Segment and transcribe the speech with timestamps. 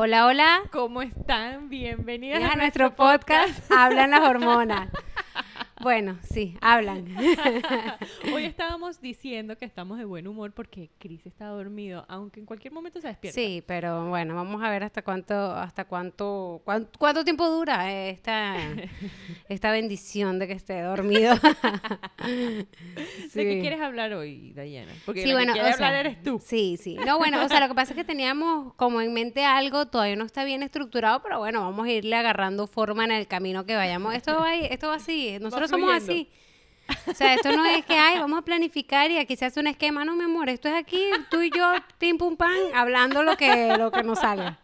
[0.00, 0.60] Hola, hola.
[0.70, 1.68] ¿Cómo están?
[1.68, 4.88] Bienvenidas a, nuestro podcast Hablan las hormonas.
[5.80, 7.06] Bueno, sí, hablan.
[8.34, 12.72] Hoy estábamos diciendo que estamos de buen humor porque Chris está dormido, aunque en cualquier
[12.72, 13.40] momento se despierta.
[13.40, 18.56] Sí, pero bueno, vamos a ver hasta cuánto, hasta cuánto, cuánto, tiempo dura esta,
[19.48, 21.34] esta bendición de que esté dormido.
[22.24, 22.66] ¿De
[23.34, 24.92] qué quieres hablar hoy, Dayana?
[25.06, 26.42] Porque sí, bueno, que hablar eres tú.
[26.44, 26.96] Sí, sí.
[27.06, 30.16] No, bueno, o sea, lo que pasa es que teníamos como en mente algo, todavía
[30.16, 33.76] no está bien estructurado, pero bueno, vamos a irle agarrando forma en el camino que
[33.76, 34.14] vayamos.
[34.14, 35.38] Esto va, esto va así.
[35.40, 36.30] Nosotros somos así.
[37.06, 39.66] O sea, esto no es que, ay, vamos a planificar y aquí se hace un
[39.66, 40.04] esquema.
[40.04, 43.76] No, mi amor, esto es aquí, tú y yo, pim, pum, pam, hablando lo que,
[43.76, 44.58] lo que nos salga.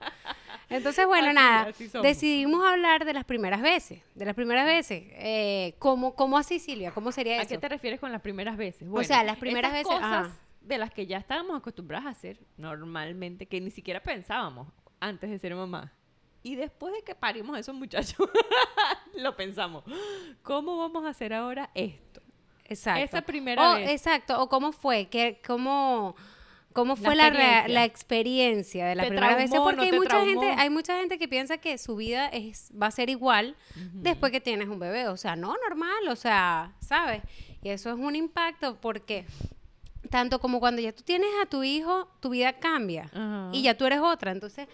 [0.70, 1.70] Entonces, bueno, nada,
[2.02, 5.04] decidimos hablar de las primeras veces, de las primeras veces.
[5.12, 6.90] Eh, ¿cómo, ¿Cómo así, Silvia?
[6.92, 7.42] ¿Cómo sería eso?
[7.42, 8.88] ¿A qué te refieres con las primeras veces?
[8.90, 9.86] o sea, las primeras veces...
[9.86, 10.30] Cosas
[10.62, 14.68] de las que ya estábamos acostumbradas a hacer normalmente, que ni siquiera pensábamos
[14.98, 15.92] antes de ser mamá.
[16.44, 18.16] Y después de que parimos a esos muchachos,
[19.16, 19.82] lo pensamos.
[20.42, 22.20] ¿Cómo vamos a hacer ahora esto?
[22.66, 23.02] Exacto.
[23.02, 23.88] Esa primera vez.
[23.88, 24.40] Exacto.
[24.42, 26.14] O cómo fue, ¿Qué, cómo,
[26.74, 27.68] cómo fue la, experiencia.
[27.68, 29.50] la, experiencia de la primera vez.
[29.50, 32.90] Porque hay mucha gente, hay mucha gente que piensa que su vida es, va a
[32.90, 33.56] ser igual
[33.94, 35.08] después que tienes un bebé.
[35.08, 37.22] O sea, no normal, o sea, ¿sabes?
[37.62, 39.24] Y eso es un impacto porque
[40.10, 43.10] tanto como cuando ya tú tienes a tu hijo, tu vida cambia
[43.50, 44.30] y ya tú eres otra.
[44.30, 44.68] Entonces,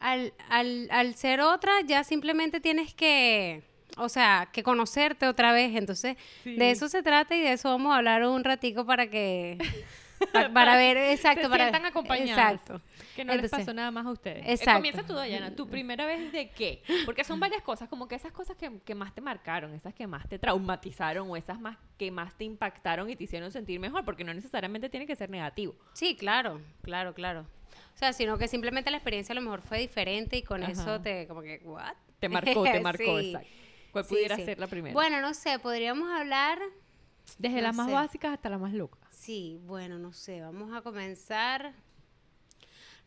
[0.00, 3.62] al, al, al ser otra, ya simplemente tienes que,
[3.96, 5.74] o sea, que conocerte otra vez.
[5.76, 9.58] Entonces, de eso se trata y de eso vamos a hablar un ratico para que...
[10.32, 11.44] Para, ver, exacto.
[11.44, 12.30] Se para sientan acompañados.
[12.30, 12.80] Exacto.
[13.14, 14.44] Que no les pasó nada más a ustedes.
[14.46, 14.78] Eh, exacto.
[14.78, 15.54] comienza tú, Dayana.
[15.54, 16.82] ¿Tu primera vez de qué?
[17.04, 20.08] Porque son varias cosas, como que esas cosas que, que, más te marcaron, esas que
[20.08, 24.04] más te traumatizaron o esas más que más te impactaron y te hicieron sentir mejor,
[24.04, 25.76] porque no necesariamente tiene que ser negativo.
[25.92, 27.46] Sí, claro, claro, claro.
[27.98, 31.00] O sea, sino que simplemente la experiencia a lo mejor fue diferente y con eso
[31.00, 31.94] te, como que, ¿what?
[32.20, 33.48] Te marcó, te marcó, exacto.
[33.90, 34.92] ¿Cuál pudiera ser la primera?
[34.92, 36.60] Bueno, no sé, podríamos hablar...
[37.38, 39.00] Desde las más básicas hasta las más locas.
[39.10, 41.72] Sí, bueno, no sé, vamos a comenzar...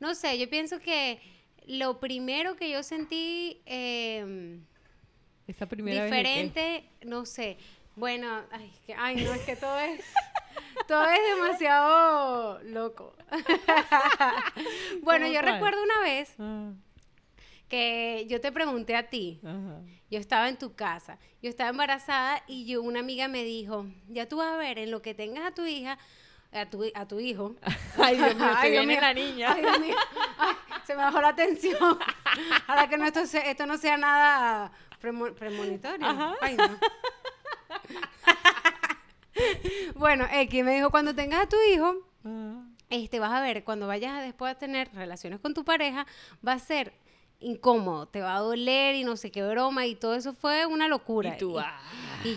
[0.02, 1.22] No sé, yo pienso que
[1.66, 3.62] lo primero que yo sentí...
[3.66, 4.60] Eh,
[5.48, 7.58] Esa primera diferente, no sé.
[7.96, 10.02] Bueno, ay, que, ay, no, es que todo es...
[10.92, 13.16] Todo es demasiado loco.
[15.04, 16.74] bueno, yo recuerdo una vez ah.
[17.70, 19.40] que yo te pregunté a ti.
[20.10, 21.18] Yo estaba en tu casa.
[21.42, 24.92] Yo estaba embarazada y yo, una amiga me dijo, ya tú vas a ver, en
[24.92, 25.98] lo que tengas a tu hija,
[26.52, 27.56] a tu, a tu hijo.
[27.98, 29.54] Ay, Dios mío, se viene la niña.
[29.54, 29.96] Ay, Dios mío.
[30.84, 32.00] se me bajó la tensión.
[32.68, 36.36] Ahora que no, esto, esto no sea nada premonitorio.
[36.42, 36.78] Ay, no.
[39.96, 41.96] bueno, X me dijo, cuando tengas a tu hijo,
[42.90, 46.06] este, vas a ver, cuando vayas a después a tener relaciones con tu pareja,
[46.46, 46.94] va a ser
[47.40, 50.88] incómodo, te va a doler y no sé qué broma y todo eso fue una
[50.88, 51.36] locura.
[51.36, 51.82] Y tú, y, ah.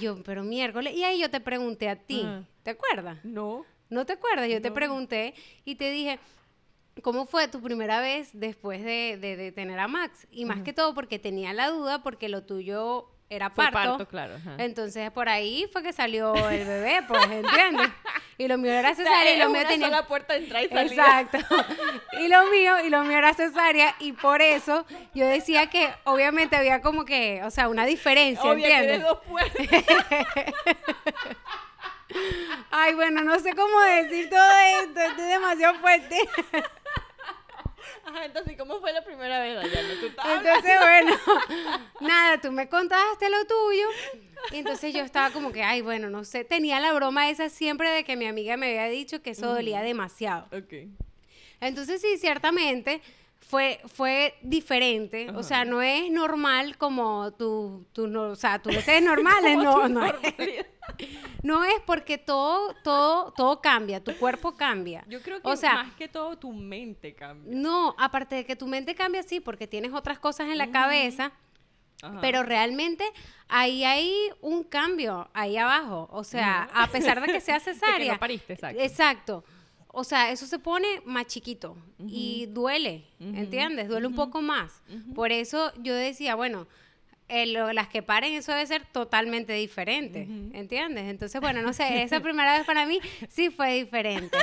[0.01, 2.27] yo, pero miércoles, y ahí yo te pregunté a ti,
[2.63, 3.25] ¿te acuerdas?
[3.25, 3.65] No.
[3.91, 4.49] ¿No te acuerdas?
[4.49, 5.35] Yo te pregunté
[5.65, 6.19] y te dije,
[7.03, 10.29] ¿Cómo fue tu primera vez después de, de, tener a Max?
[10.31, 14.07] Y más que todo porque tenía la duda, porque lo tuyo era parto.
[14.09, 14.35] claro.
[14.59, 17.89] Entonces por ahí fue que salió el bebé, pues, ¿entiendes?
[18.37, 21.21] Y lo mío era cesárea y lo mío tenía la puerta de entrada y salida.
[21.21, 21.39] Exacto.
[22.21, 24.85] Y lo mío y lo mío era cesárea y por eso
[25.15, 29.03] yo decía que obviamente había como que, o sea, una diferencia, ¿entiendes?
[29.03, 29.19] dos
[32.71, 34.51] Ay, bueno, no sé cómo decir todo
[34.83, 36.19] esto, esto es demasiado fuerte.
[38.15, 39.93] Ajá, entonces, ¿cómo fue la primera vez, Dayana?
[39.93, 41.17] entonces, bueno,
[42.01, 43.87] nada, tú me contaste lo tuyo.
[44.53, 46.45] Y entonces yo estaba como que, ay, bueno, no sé.
[46.45, 49.81] Tenía la broma esa siempre de que mi amiga me había dicho que eso dolía
[49.81, 50.47] demasiado.
[50.57, 50.93] Ok.
[51.61, 53.03] Entonces, sí, ciertamente
[53.47, 55.31] fue, fue diferente.
[55.31, 59.89] O sea, no es normal como tu, tu no, o sea, tú es normales, no,
[59.89, 60.13] no.
[61.43, 65.03] No es porque todo, todo, todo cambia, tu cuerpo cambia.
[65.09, 67.55] Yo creo que o sea, más que todo tu mente cambia.
[67.55, 71.33] No, aparte de que tu mente cambia, sí, porque tienes otras cosas en la cabeza.
[72.21, 73.05] Pero realmente
[73.49, 74.13] ahí hay
[74.43, 76.09] un cambio ahí abajo.
[76.13, 78.19] O sea, a pesar de que sea cesárea.
[78.19, 78.83] pariste, exacto.
[78.83, 79.45] Exacto.
[79.95, 81.77] O sea, eso se pone más chiquito
[82.07, 83.89] y duele, ¿entiendes?
[83.89, 84.83] Duele un poco más.
[85.15, 86.67] Por eso yo decía, bueno,
[87.29, 91.05] las que paren, eso debe ser totalmente diferente, ¿entiendes?
[91.05, 94.37] Entonces, bueno, no sé, esa primera vez para mí sí fue diferente.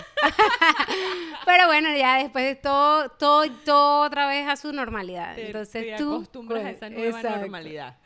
[1.46, 5.38] Pero bueno, ya después de todo, todo, todo otra vez a su normalidad.
[5.38, 6.16] Entonces te tú...
[6.16, 7.98] acostumbras a esa nueva normalidad.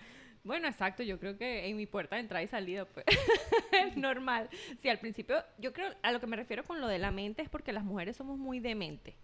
[0.45, 3.03] Bueno, exacto, yo creo que en mi puerta de entrada y salida, pues,
[3.71, 4.47] es normal.
[4.79, 7.41] Sí, al principio, yo creo, a lo que me refiero con lo de la mente
[7.41, 9.15] es porque las mujeres somos muy de mente.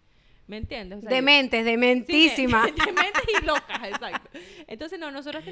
[0.47, 1.01] ¿Me entiendes?
[1.03, 2.65] dementes, dementísimas.
[2.85, 4.31] dementes y locas, exacto.
[4.65, 5.45] Entonces, no, nosotros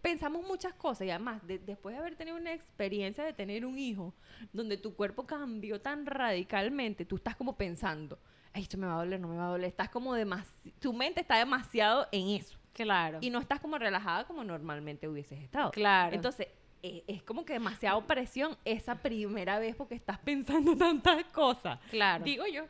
[0.00, 4.14] pensamos muchas cosas y además, después de haber tenido una experiencia de tener un hijo,
[4.50, 8.18] donde tu cuerpo cambió tan radicalmente, tú estás como pensando,
[8.54, 9.68] Ay, esto me va a doler, no me va a doler.
[9.68, 12.58] Estás como demasiado, tu mente está demasiado en eso.
[12.72, 13.18] Claro.
[13.20, 15.70] Y no estás como relajada como normalmente hubieses estado.
[15.70, 16.14] Claro.
[16.14, 16.48] Entonces,
[16.82, 21.78] eh, es como que demasiado presión esa primera vez porque estás pensando tantas cosas.
[21.90, 22.24] Claro.
[22.24, 22.64] Digo yo.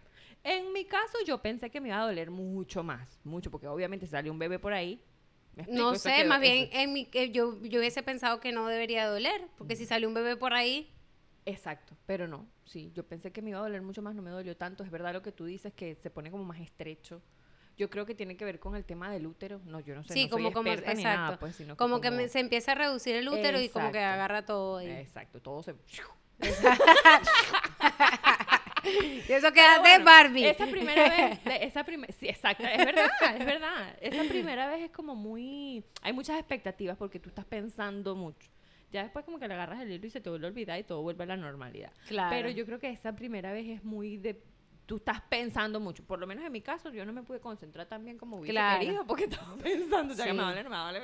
[0.44, 3.20] En mi caso, yo pensé que me iba a doler mucho más.
[3.22, 5.00] Mucho, porque obviamente salió un bebé por ahí.
[5.68, 9.76] no sé, más bien en mi, yo, yo hubiese pensado que no debería doler, porque
[9.76, 10.90] si salió un bebé por ahí,
[11.44, 14.30] Exacto, pero no, sí, yo pensé que me iba a doler mucho más, no me
[14.30, 17.20] dolió tanto, es verdad lo que tú dices, que se pone como más estrecho.
[17.76, 20.14] Yo creo que tiene que ver con el tema del útero, no, yo no sé,
[20.14, 21.38] sí, no como, como, exacto.
[21.40, 24.80] pues, como, que, se empieza a reducir el útero y como que agarra todo.
[24.80, 25.74] Exacto, todo se...
[29.28, 30.46] y eso queda de Barbie.
[30.46, 33.96] Esa primera vez, esa primera, sí, exacto, es verdad, es verdad.
[34.00, 38.50] Esa primera vez es como muy, hay muchas expectativas porque tú estás pensando mucho.
[38.90, 40.82] Ya después como que le agarras el hilo y se te vuelve a olvidar y
[40.82, 41.92] todo vuelve a la normalidad.
[42.08, 42.30] Claro.
[42.30, 44.42] Pero yo creo que esa primera vez es muy de
[44.86, 46.04] tú estás pensando mucho.
[46.04, 48.52] Por lo menos en mi caso, yo no me pude concentrar tan bien como hubiese
[48.52, 48.80] claro.
[48.80, 51.00] querido porque estaba pensando, ya que me vale, me vale.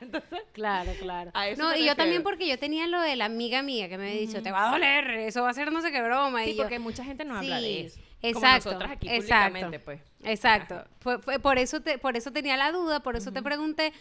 [0.00, 1.32] Entonces, claro, claro.
[1.56, 4.20] No, y yo también porque yo tenía lo de la amiga mía que me había
[4.20, 6.44] dicho, te va a doler, eso va a ser no sé qué broma.
[6.44, 8.00] Sí, y porque mucha gente no habla de eso.
[8.22, 8.70] Exacto.
[8.70, 10.00] Como nosotras aquí exacto, pues.
[10.22, 10.84] Exacto.
[11.00, 13.92] Fue, por, eso te, por eso tenía la duda, por eso te pregunté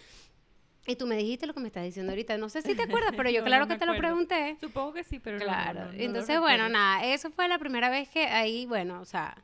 [0.86, 2.38] y tú me dijiste lo que me estás diciendo ahorita.
[2.38, 4.58] No sé si te acuerdas, pero yo claro que te lo pregunté.
[4.60, 5.92] Supongo que sí, pero claro.
[5.94, 9.36] Entonces, bueno, nada, eso fue la primera vez que ahí, bueno, o sea,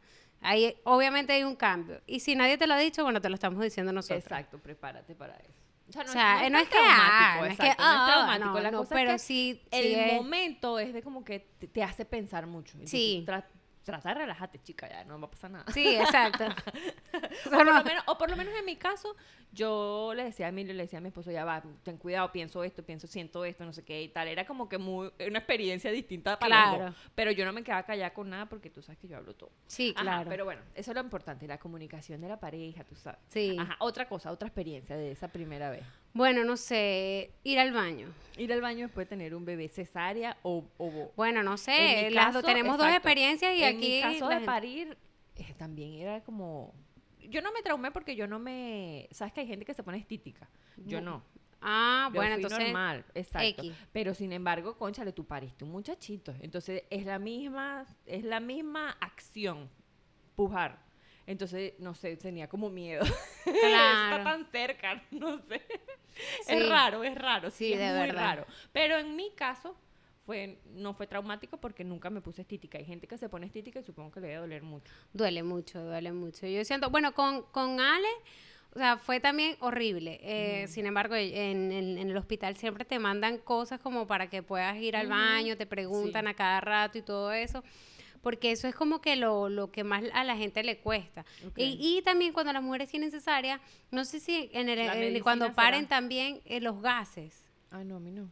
[0.42, 2.02] ahí obviamente hay un cambio.
[2.06, 4.24] Y si nadie te lo ha dicho, bueno, te lo estamos diciendo nosotros.
[4.24, 5.54] Exacto, prepárate para eso.
[5.90, 9.22] O sea, no, es, que, ah, no es que, ah, no la cosa pero es
[9.24, 12.78] que sí, el momento es de como que te, hace pensar mucho.
[12.86, 13.26] sí
[13.84, 15.66] trata de relajarte, chica, ya no va a pasar nada.
[15.74, 16.46] Sí, exacto.
[17.46, 19.16] o, por lo menos, o por lo menos en mi caso,
[19.52, 22.64] yo le decía a Emilio, le decía a mi esposo, ya va, ten cuidado, pienso
[22.64, 24.28] esto, pienso, siento esto, no sé qué y tal.
[24.28, 26.96] Era como que muy, una experiencia distinta para claro.
[27.16, 29.52] Pero yo no me quedaba callada con nada porque tú sabes que yo hablo todo.
[29.68, 30.30] Sí, claro.
[30.30, 33.20] pero bueno, eso es lo importante, la comunicación de la pareja, tú sabes.
[33.30, 33.56] Sí.
[33.60, 35.84] Ajá, otra cosa, otra experiencia de esa primera vez.
[36.14, 38.08] Bueno, no sé, ir al baño.
[38.38, 40.64] Ir al baño después de tener un bebé cesárea o...
[41.16, 43.96] bueno, no sé, las tenemos dos experiencias y aquí...
[43.98, 44.98] En caso de parir,
[45.36, 46.74] eh, también era como...
[47.30, 49.08] Yo no me traumé porque yo no me...
[49.12, 50.50] ¿Sabes que hay gente que se pone estítica?
[50.78, 51.24] Yo no.
[51.62, 52.60] Ah, bueno, entonces...
[52.60, 53.64] normal, exacto.
[53.92, 56.34] Pero sin embargo, conchale, tú pariste un muchachito.
[56.40, 59.70] Entonces es la misma, es la misma acción,
[60.36, 60.89] pujar
[61.30, 63.06] entonces, no sé, tenía como miedo.
[63.44, 64.18] Claro.
[64.18, 65.62] Está tan cerca, no sé.
[66.48, 68.46] Es raro, es raro, sí, es muy raro.
[68.72, 69.76] Pero en mi caso,
[70.26, 72.78] fue, no fue traumático porque nunca me puse estítica.
[72.78, 74.92] Hay gente que se pone estítica y supongo que le debe doler mucho.
[75.14, 76.46] Duele mucho, duele mucho.
[76.46, 78.10] Yo siento, bueno, con, con Ale,
[78.76, 80.20] o sea, fue también horrible.
[80.22, 84.96] Eh, sin embargo, en, el hospital siempre te mandan cosas como para que puedas ir
[84.96, 87.64] al baño, te preguntan a cada rato y todo eso
[88.22, 91.26] porque eso es como que lo, lo que más a la gente le cuesta.
[91.56, 93.60] Y, también cuando las mujeres tienen cesárea,
[93.92, 97.44] no sé si en el, cuando paren también eh, los gases.
[97.72, 98.30] Ah, no, a mí no.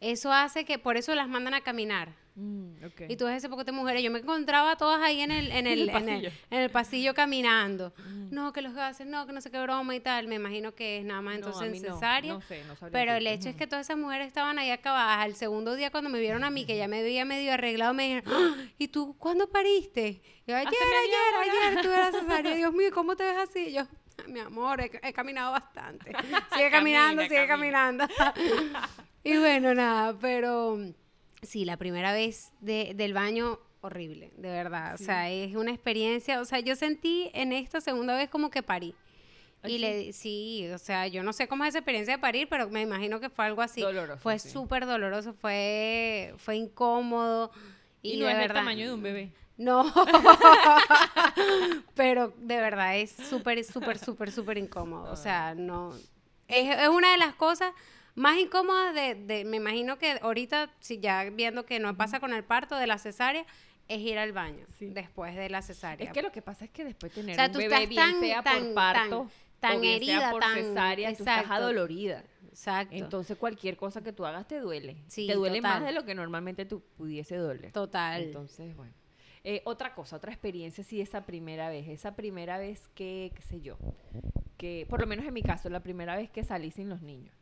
[0.00, 2.12] Eso hace que, por eso las mandan a caminar.
[2.36, 2.76] Mm,
[3.08, 4.02] y tú ves ese poco de mujeres.
[4.02, 7.14] Yo me encontraba todas ahí en el, en el, en el, pasillo.
[7.14, 7.94] caminando.
[7.96, 8.34] Mm.
[8.34, 10.28] No, que los gases, no, que no sé qué broma y tal.
[10.28, 12.34] Me imagino que es nada más entonces necesario.
[12.34, 15.24] No, sé, no Pero el hecho es que todas esas mujeres estaban ahí acabadas.
[15.24, 18.02] Al segundo día, cuando me vieron a mí, que ya me veía medio arreglado, me
[18.04, 18.70] dijeron, ¡Ah!
[18.78, 20.20] ¿y tú cuándo pariste?
[20.46, 22.54] yo, ayer, ayer, ayer, tuve la cesárea.
[22.54, 23.72] Dios mío, ¿cómo te ves así?
[23.72, 23.86] yo,
[24.28, 26.12] mi amor, he, caminado bastante.
[26.54, 28.06] Sigue caminando, sigue caminando.
[29.24, 30.78] y bueno, nada, pero
[31.46, 34.94] sí, la primera vez de, del baño, horrible, de verdad.
[34.94, 38.62] O sea, es una experiencia, o sea, yo sentí en esta segunda vez como que
[38.62, 38.94] parí.
[39.64, 42.68] Y le sí, o sea, yo no sé cómo es esa experiencia de parir, pero
[42.68, 43.80] me imagino que fue algo así.
[43.80, 47.50] Doloroso, fue súper doloroso, fue, fue incómodo.
[48.02, 49.32] Y, no es del tamaño de un bebé.
[49.56, 49.84] No,
[51.94, 55.10] pero de verdad es súper, súper, súper, súper incómodo.
[55.10, 55.94] O sea, no.
[56.46, 57.72] Es, es, una de las cosas
[58.16, 62.32] más incómodas de, de, me imagino que ahorita, si ya viendo que no pasa con
[62.34, 63.46] el parto de la cesárea,
[63.88, 66.06] es ir al baño después de la cesárea.
[66.06, 68.74] Es que lo que pasa es que después de tener un bebé bien sea por
[68.74, 69.30] parto,
[69.60, 72.24] tan, herida, por cesárea, tú estás adolorida.
[72.48, 72.96] Exacto.
[72.96, 74.96] Entonces cualquier cosa que tú hagas te duele.
[75.14, 77.70] te duele más de lo que normalmente tú pudiese doler.
[77.72, 78.22] Total.
[78.22, 78.92] Entonces, bueno.
[79.44, 83.60] Eh, otra cosa, otra experiencia, sí, esa primera vez, esa primera vez que, qué sé
[83.60, 83.76] yo,
[84.56, 87.32] que, por lo menos en mi caso, la primera vez que salí sin los niños.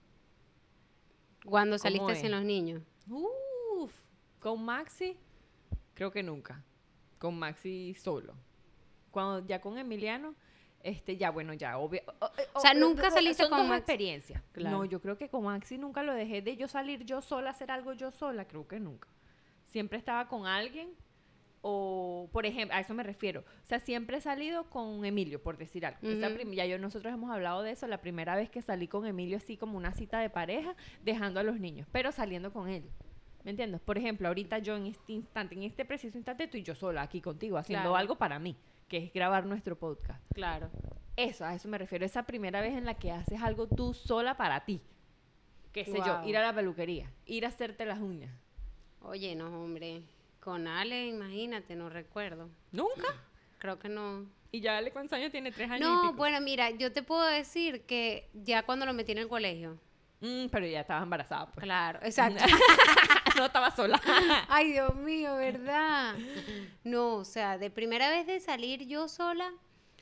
[1.44, 2.82] ¿Cuándo saliste sin los niños?
[3.08, 3.92] Uf,
[4.40, 5.16] con Maxi,
[5.94, 6.62] creo que nunca.
[7.18, 8.34] Con Maxi solo.
[9.10, 10.34] Cuando ya con Emiliano,
[10.82, 12.02] este, ya bueno, ya obvio.
[12.54, 14.42] O, sea, nunca saliste con dos experiencias.
[14.56, 17.70] No, yo creo que con Maxi nunca lo dejé de yo salir yo sola, hacer
[17.70, 19.08] algo yo sola, creo que nunca.
[19.66, 20.94] Siempre estaba con alguien
[21.66, 23.40] o, por ejemplo, a eso me refiero.
[23.40, 25.98] O sea, siempre he salido con Emilio, por decir algo.
[26.52, 29.56] ya yo, nosotros hemos hablado de eso, la primera vez que salí con Emilio así
[29.56, 32.84] como una cita de pareja, dejando a los niños, pero saliendo con él.
[33.44, 33.80] ¿Me entiendes?
[33.80, 37.22] Por ejemplo, ahorita yo en este instante, en este preciso instante, estoy yo sola aquí
[37.22, 40.22] contigo, haciendo algo para mí, que es grabar nuestro podcast.
[40.34, 40.68] Claro.
[41.16, 42.04] Eso, a eso me refiero.
[42.04, 44.82] Esa primera vez en la que haces algo tú sola para ti.
[45.72, 48.34] Qué sé yo, ir a la peluquería, ir a hacerte las uñas.
[49.00, 50.02] Oye, no, hombre.
[50.44, 52.50] Con Ale, imagínate, no recuerdo.
[52.70, 53.08] ¿Nunca?
[53.56, 54.26] Creo que no.
[54.52, 55.50] ¿Y ya Ale cuántos años tiene?
[55.50, 55.88] ¿Tres años?
[55.88, 59.78] No, bueno, mira, yo te puedo decir que ya cuando lo metí en el colegio.
[60.20, 61.46] Mm, pero ya estaba embarazada.
[61.46, 61.64] Pues.
[61.64, 62.44] Claro, exacto.
[63.38, 63.98] no estaba sola.
[64.48, 66.14] Ay, Dios mío, ¿verdad?
[66.84, 69.50] No, o sea, de primera vez de salir yo sola.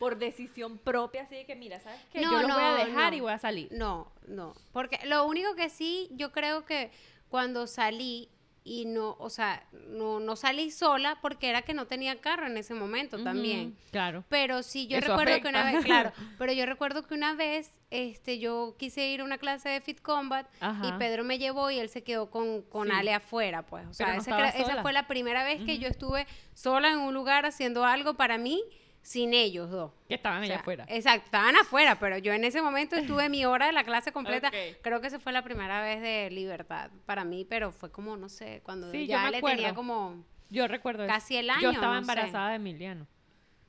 [0.01, 2.21] Por decisión propia, así de que, mira, ¿sabes qué?
[2.21, 3.69] No, yo lo voy a dejar y voy a salir.
[3.71, 4.55] No, no.
[4.73, 6.91] Porque lo único que sí, yo creo que
[7.29, 8.29] cuando salí
[8.65, 12.57] y no, o sea, no, no salí sola porque era que no tenía carro en
[12.57, 13.77] ese momento también.
[13.91, 14.25] Claro.
[14.29, 18.39] Pero sí, yo recuerdo que una vez, claro, pero yo recuerdo que una vez, este,
[18.39, 20.47] yo quise ir a una clase de Fit Combat
[20.83, 23.87] y Pedro me llevó y él se quedó con, con Ale afuera, pues.
[23.89, 27.85] O sea, esa fue la primera vez que yo estuve sola en un lugar haciendo
[27.85, 28.63] algo para mí
[29.03, 29.93] sin ellos dos.
[30.09, 30.87] Que estaban allá afuera.
[30.89, 34.51] Exacto, estaban afuera, pero yo en ese momento estuve mi hora de la clase completa.
[34.81, 38.29] Creo que esa fue la primera vez de libertad para mí, pero fue como, no
[38.29, 40.25] sé, cuando ya le tenía como...
[40.51, 43.07] Yo recuerdo Casi el año, Yo estaba embarazada de Emiliano.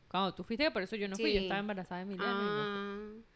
[0.10, 2.40] Cuando tú fuiste, por eso yo no fui, yo estaba embarazada de Emiliano.
[2.40, 3.33] Ah.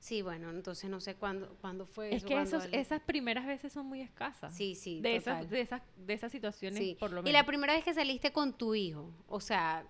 [0.00, 3.84] Sí, bueno, entonces no sé cuándo, cuándo fue es que esos, esas primeras veces son
[3.84, 4.56] muy escasas.
[4.56, 4.98] Sí, sí.
[5.02, 7.28] De, esas, de, esas, de esas situaciones, por lo menos.
[7.28, 9.84] Y la primera vez que saliste con tu hijo, o sea...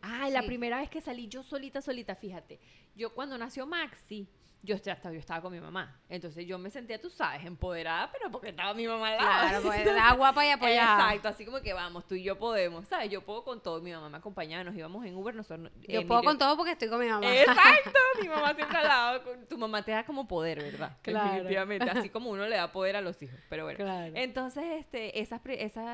[0.00, 2.58] ah, la primera vez que salí yo solita, solita, fíjate.
[2.96, 4.26] Yo cuando nació Maxi,
[4.62, 6.00] yo, ya estaba, yo estaba con mi mamá.
[6.08, 9.48] Entonces yo me sentía, tú sabes, empoderada, pero porque estaba mi mamá al lado.
[9.48, 11.08] Claro, pues era guapa y apoyada.
[11.08, 13.10] Exacto, así como que vamos, tú y yo podemos, ¿sabes?
[13.10, 13.80] Yo puedo con todo.
[13.80, 15.72] Mi mamá me acompañaba, nos íbamos en Uber, nosotros...
[15.88, 17.26] Yo puedo con todo porque estoy con mi mamá.
[17.34, 19.20] Exacto, mi mamá siempre al lado.
[19.48, 20.96] Tu mamá te da como poder, ¿verdad?
[21.02, 21.32] Claro.
[21.32, 23.38] Definitivamente, así como uno le da poder a los hijos.
[23.48, 23.78] Pero bueno.
[23.78, 24.12] Claro.
[24.14, 25.40] Entonces, este, esas,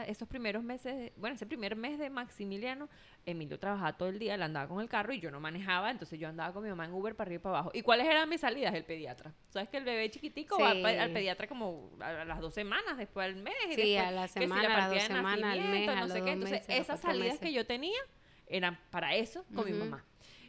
[0.09, 2.91] esos primeros meses, bueno, ese primer mes de Maximiliano,
[3.29, 6.19] Emilio trabajaba todo el día, él andaba con el carro y yo no manejaba, entonces
[6.19, 7.71] yo andaba con mi mamá en Uber para arriba y para abajo.
[7.75, 8.75] ¿Y cuáles eran mis salidas?
[8.75, 9.35] El pediatra.
[9.51, 13.37] ¿Sabes que el bebé chiquitico va al, pediatra como a las dos semanas, después al
[13.37, 13.55] mes?
[13.71, 16.31] Y sí, a la semana, a las dos semanas, al mes, no sé qué.
[16.33, 18.01] Entonces, esas salidas que yo tenía
[18.47, 20.05] eran para eso con mi mamá.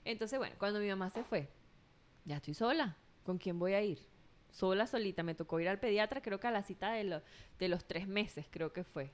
[0.05, 1.49] Entonces, bueno, cuando mi mamá se fue,
[2.23, 2.95] ya estoy sola.
[3.23, 3.99] ¿Con quién voy a ir?
[4.51, 5.21] Sola, solita.
[5.21, 7.21] Me tocó ir al pediatra, creo que a la cita de,
[7.59, 9.11] de los tres meses, creo que fue.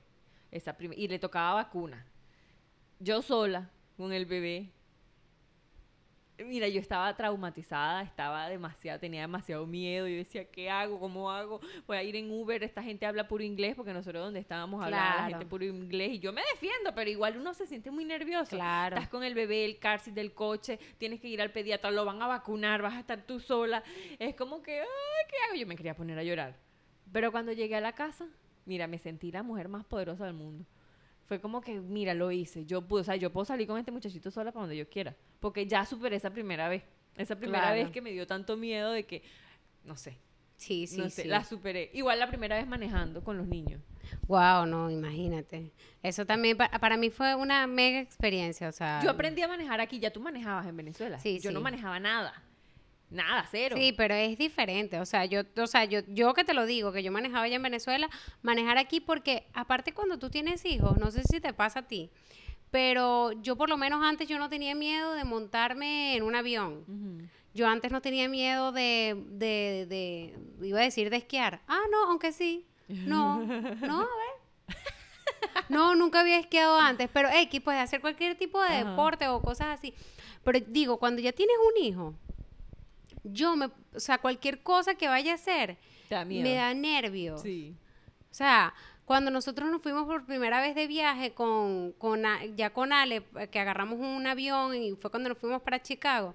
[0.52, 2.06] Esa y le tocaba vacuna
[2.98, 4.70] yo sola con el bebé.
[6.38, 10.06] Mira, yo estaba traumatizada, estaba demasiado, tenía demasiado miedo.
[10.06, 11.00] Yo decía, ¿qué hago?
[11.00, 11.60] ¿Cómo hago?
[11.86, 15.22] Voy a ir en Uber, esta gente habla puro inglés, porque nosotros donde estábamos hablando
[15.22, 16.12] la gente puro inglés.
[16.12, 18.50] Y yo me defiendo, pero igual uno se siente muy nervioso.
[18.50, 18.96] Claro.
[18.96, 22.20] Estás con el bebé, el car del coche, tienes que ir al pediatra, lo van
[22.20, 23.82] a vacunar, vas a estar tú sola.
[24.18, 25.54] Es como que, ay, ¿qué hago?
[25.58, 26.54] Yo me quería poner a llorar.
[27.12, 28.26] Pero cuando llegué a la casa,
[28.66, 30.66] mira, me sentí la mujer más poderosa del mundo
[31.26, 32.64] fue como que, mira, lo hice.
[32.66, 35.16] Yo puedo, o sea, yo puedo salir con este muchachito sola para donde yo quiera.
[35.40, 36.84] Porque ya superé esa primera vez.
[37.16, 39.22] Esa primera vez que me dio tanto miedo de que,
[39.84, 40.18] no sé.
[40.56, 41.24] Sí, sí, sí.
[41.24, 41.90] La superé.
[41.92, 43.80] Igual la primera vez manejando con los niños.
[44.26, 45.72] Wow, no, imagínate.
[46.02, 49.00] Eso también para, mí fue una mega experiencia, o sea.
[49.02, 51.18] Yo aprendí a manejar aquí, ya tú manejabas en Venezuela.
[51.18, 52.42] Sí, yo no manejaba nada.
[53.10, 53.76] Nada, cero.
[53.78, 54.98] Sí, pero es diferente.
[55.00, 57.56] O sea, yo, o sea, yo, yo que te lo digo, que yo manejaba ya
[57.56, 58.08] en Venezuela,
[58.42, 62.10] manejar aquí porque aparte cuando tú tienes hijos, no sé si te pasa a ti,
[62.70, 67.30] pero yo por lo menos antes yo no tenía miedo de montarme en un avión.
[67.54, 71.62] Yo antes no tenía miedo de, de, de, iba a decir de esquiar.
[71.68, 72.66] Ah, no, aunque sí.
[72.88, 73.38] No,
[73.80, 74.46] no, a ver.
[75.68, 79.68] No, nunca había esquiado antes, pero X, puedes hacer cualquier tipo de deporte o cosas
[79.68, 79.94] así.
[80.44, 82.14] Pero digo, cuando ya tienes un hijo,
[83.32, 85.76] yo me, o sea, cualquier cosa que vaya a hacer,
[86.26, 87.42] me da nervios.
[87.42, 87.74] Sí.
[88.30, 92.22] O sea, cuando nosotros nos fuimos por primera vez de viaje con, con
[92.56, 96.34] ya con Ale, que agarramos un avión y fue cuando nos fuimos para Chicago.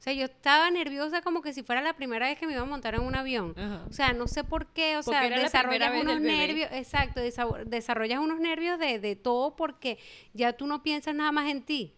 [0.00, 2.62] O sea, yo estaba nerviosa como que si fuera la primera vez que me iba
[2.62, 3.54] a montar en un avión.
[3.86, 7.20] O sea, no sé por qué, o sea, desarrollas unos nervios, exacto,
[7.66, 9.98] desarrollas unos nervios de, de, todo porque
[10.32, 11.94] ya tú no piensas nada más en ti.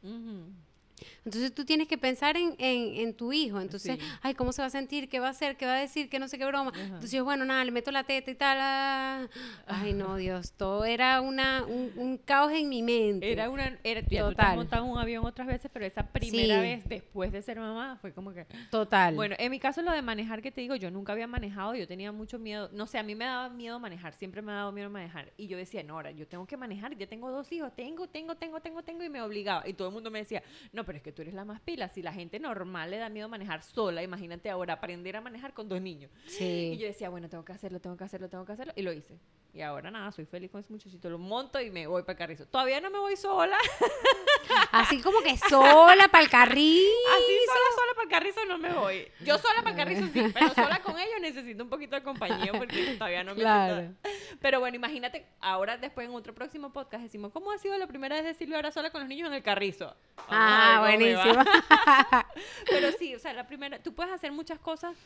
[1.24, 3.60] Entonces tú tienes que pensar en, en, tu hijo.
[3.60, 5.08] Entonces, ay, ¿cómo se va a sentir?
[5.08, 5.56] ¿Qué va a hacer?
[5.56, 6.08] ¿Qué va a decir?
[6.08, 6.72] ¿Qué no sé qué broma?
[6.74, 8.58] Entonces, bueno, nada, le meto la teta y tal.
[8.60, 9.28] Ah.
[9.66, 13.30] Ay, no, Dios, todo era una, un, caos en mi mente.
[13.30, 14.58] Era una, era, ya Total.
[14.58, 18.12] tú te un avión otras veces, pero esa primera vez después de ser mamá fue
[18.12, 18.46] como que...
[18.70, 19.14] Total.
[19.14, 21.86] Bueno, en mi caso lo de manejar que te digo, yo nunca había manejado, yo
[21.86, 24.72] tenía mucho miedo, no sé, a mí me daba miedo manejar, siempre me ha dado
[24.72, 25.32] miedo manejar.
[25.36, 28.34] Y yo decía, no, ahora yo tengo que manejar, ya tengo dos hijos, tengo, tengo,
[28.34, 29.68] tengo, tengo, tengo, y me obligaba.
[29.68, 31.88] Y todo el mundo me decía, no, pero es que tú eres la más pila,
[31.88, 35.68] si la gente normal le da miedo manejar sola, imagínate ahora aprender a manejar con
[35.68, 36.10] dos niños.
[36.26, 36.72] Sí.
[36.74, 38.92] Y yo decía, bueno, tengo que hacerlo, tengo que hacerlo, tengo que hacerlo, y lo
[38.92, 39.18] hice.
[39.54, 42.18] Y ahora nada, soy feliz con ese muchachito, lo monto y me voy para el
[42.18, 42.46] carrizo.
[42.46, 43.58] Todavía no me voy sola.
[44.72, 46.90] Así como que sola para el carrizo.
[47.14, 49.12] Así sola, sola para el carrizo no me voy.
[49.20, 52.50] Yo sola para el carrizo sí, pero sola con ellos necesito un poquito de compañía
[52.56, 53.94] porque todavía no me claro.
[54.40, 58.16] Pero bueno, imagínate, ahora después en otro próximo podcast decimos, ¿cómo ha sido la primera
[58.16, 59.94] vez de Silvia ahora sola con los niños en el carrizo?
[60.28, 61.44] Ah, buenísimo.
[62.70, 64.96] pero sí, o sea, la primera, tú puedes hacer muchas cosas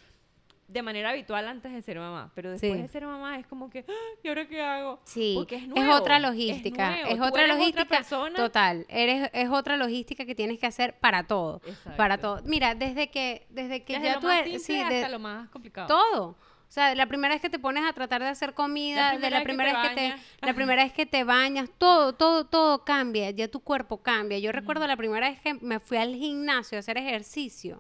[0.69, 3.85] de manera habitual antes de ser mamá, pero después de ser mamá es como que,
[3.89, 5.01] ah, ¿y ahora qué hago?
[5.05, 8.35] Sí, Porque es, es otra logística, es, otra logística persona.
[8.37, 11.61] total, eres es otra logística que tienes que hacer para todo,
[11.97, 12.43] para todo.
[12.45, 15.89] Mira, desde que desde que ya tú eres, sí, hasta lo más complicado.
[15.89, 16.37] Todo.
[16.69, 19.45] O sea, la primera vez que te pones a tratar de hacer comida, de la
[19.45, 23.47] primera vez que te, la primera vez que te bañas, todo, todo, todo cambia, ya
[23.49, 24.39] tu cuerpo cambia.
[24.41, 27.79] Yo recuerdo la primera vez que me fui al gimnasio a hacer ejercicio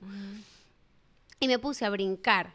[1.40, 2.52] y me puse a brincar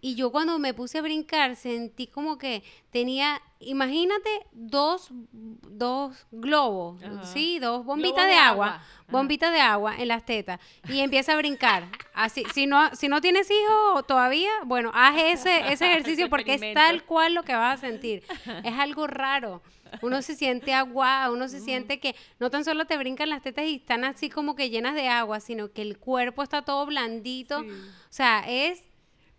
[0.00, 7.00] y yo cuando me puse a brincar sentí como que tenía, imagínate, dos, dos globos,
[7.24, 7.58] ¿sí?
[7.58, 10.60] Dos bombitas de, agua, bombitas de agua en las tetas.
[10.88, 11.88] Y empieza a brincar.
[12.14, 16.74] Así, si no, si no tienes hijos todavía, bueno, haz ese, ese ejercicio porque es
[16.74, 18.22] tal cual lo que vas a sentir.
[18.64, 19.62] Es algo raro.
[20.02, 23.64] Uno se siente agua, uno se siente que no tan solo te brincan las tetas
[23.64, 27.60] y están así como que llenas de agua, sino que el cuerpo está todo blandito.
[27.60, 28.82] O sea, es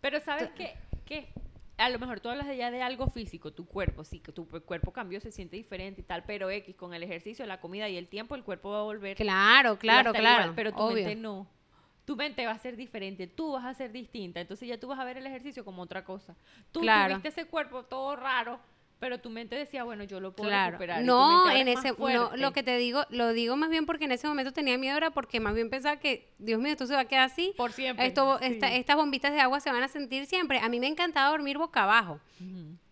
[0.01, 0.75] pero sabes que,
[1.05, 1.27] que
[1.77, 4.91] a lo mejor tú hablas ya de algo físico, tu cuerpo, sí, que tu cuerpo
[4.91, 8.07] cambió, se siente diferente y tal, pero X, con el ejercicio, la comida y el
[8.07, 9.15] tiempo, el cuerpo va a volver.
[9.15, 10.53] Claro, claro, claro.
[10.55, 11.47] pero tu mente no.
[12.05, 14.99] Tu mente va a ser diferente, tú vas a ser distinta, entonces ya tú vas
[14.99, 16.35] a ver el ejercicio como otra cosa.
[16.71, 18.59] Tú tuviste ese cuerpo todo raro,
[18.99, 21.03] pero tu mente decía, bueno, yo lo puedo recuperar.
[21.03, 24.27] No, en ese, no, lo que te digo, lo digo más bien porque en ese
[24.27, 27.05] momento tenía miedo, era porque más bien pensaba que, Dios mío, esto se va a
[27.05, 27.53] quedar así.
[27.55, 28.05] Por siempre.
[28.05, 30.59] Esto, estas bombitas de agua se van a sentir siempre.
[30.59, 32.19] A mí me encantaba dormir boca abajo.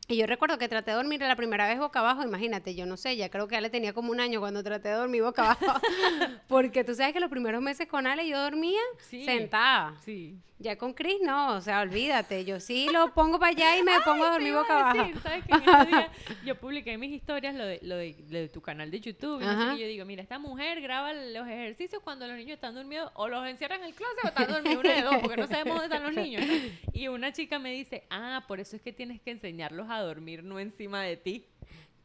[0.10, 2.96] Y yo recuerdo que traté de dormir la primera vez boca abajo, imagínate, yo no
[2.96, 5.82] sé, ya creo que Ale tenía como un año cuando traté de dormir boca abajo,
[6.48, 9.98] porque tú sabes que los primeros meses con Ale yo dormía sentada.
[10.06, 10.38] Sí.
[10.60, 13.91] Ya con Chris no, o sea, olvídate, yo sí lo pongo para allá y me
[14.06, 15.20] pongo a dormir boca abajo.
[15.22, 16.12] ¿sabes que en día
[16.46, 19.88] yo publiqué en mis historias lo de, lo de, tu canal de YouTube, y yo
[19.88, 23.82] digo, mira, esta mujer graba los ejercicios cuando los niños están durmiendo, o los encierran
[23.82, 26.15] en el closet o están dormidos una de dos, porque no sabemos dónde están los
[26.15, 26.43] niños.
[26.91, 30.43] Y una chica me dice, ah, por eso es que tienes que enseñarlos a dormir,
[30.43, 31.46] no encima de ti.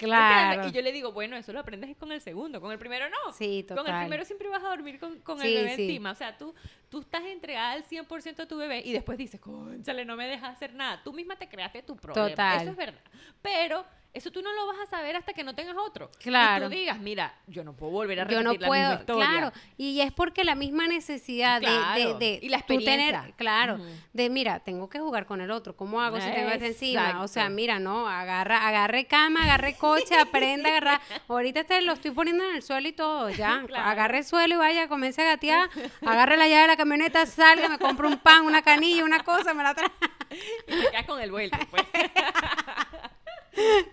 [0.02, 0.68] Claro.
[0.68, 3.32] Y yo le digo, bueno, eso lo aprendes con el segundo, con el primero no.
[3.32, 3.84] Sí, total.
[3.84, 6.12] Con el primero siempre vas a dormir con, con el bebé encima.
[6.12, 6.54] O sea, tú,
[6.88, 10.56] tú estás entregada al 100% a tu bebé y después dices, conchale, no me dejas
[10.56, 11.02] hacer nada.
[11.02, 12.28] Tú misma te creaste tu problema.
[12.28, 12.62] Total.
[12.62, 13.00] Eso es verdad.
[13.40, 13.84] Pero
[14.14, 16.10] eso tú no lo vas a saber hasta que no tengas otro.
[16.18, 16.66] Claro.
[16.66, 19.00] Y tú digas, mira, yo no puedo volver a repetir yo no puedo, la misma
[19.00, 19.28] historia.
[19.28, 23.22] Claro, y es porque la misma necesidad de, de, y la experiencia.
[23.22, 23.78] tener, claro,
[24.12, 27.22] de mira, tengo que jugar con el otro, ¿cómo hago si tengo este encima?
[27.22, 31.00] O sea, mira, no, agarra, agarre cama, agarre coche, aprenda a agarrar.
[31.28, 33.64] Ahorita te lo estoy poniendo en el suelo y todo, ya.
[33.74, 35.70] Agarre el suelo y vaya, comience a gatear,
[36.04, 39.54] agarre la llave de la camioneta, salga, me compro un pan, una canilla, una cosa,
[39.54, 39.90] me la trae.
[40.68, 41.84] y te quedas con el vuelto, pues.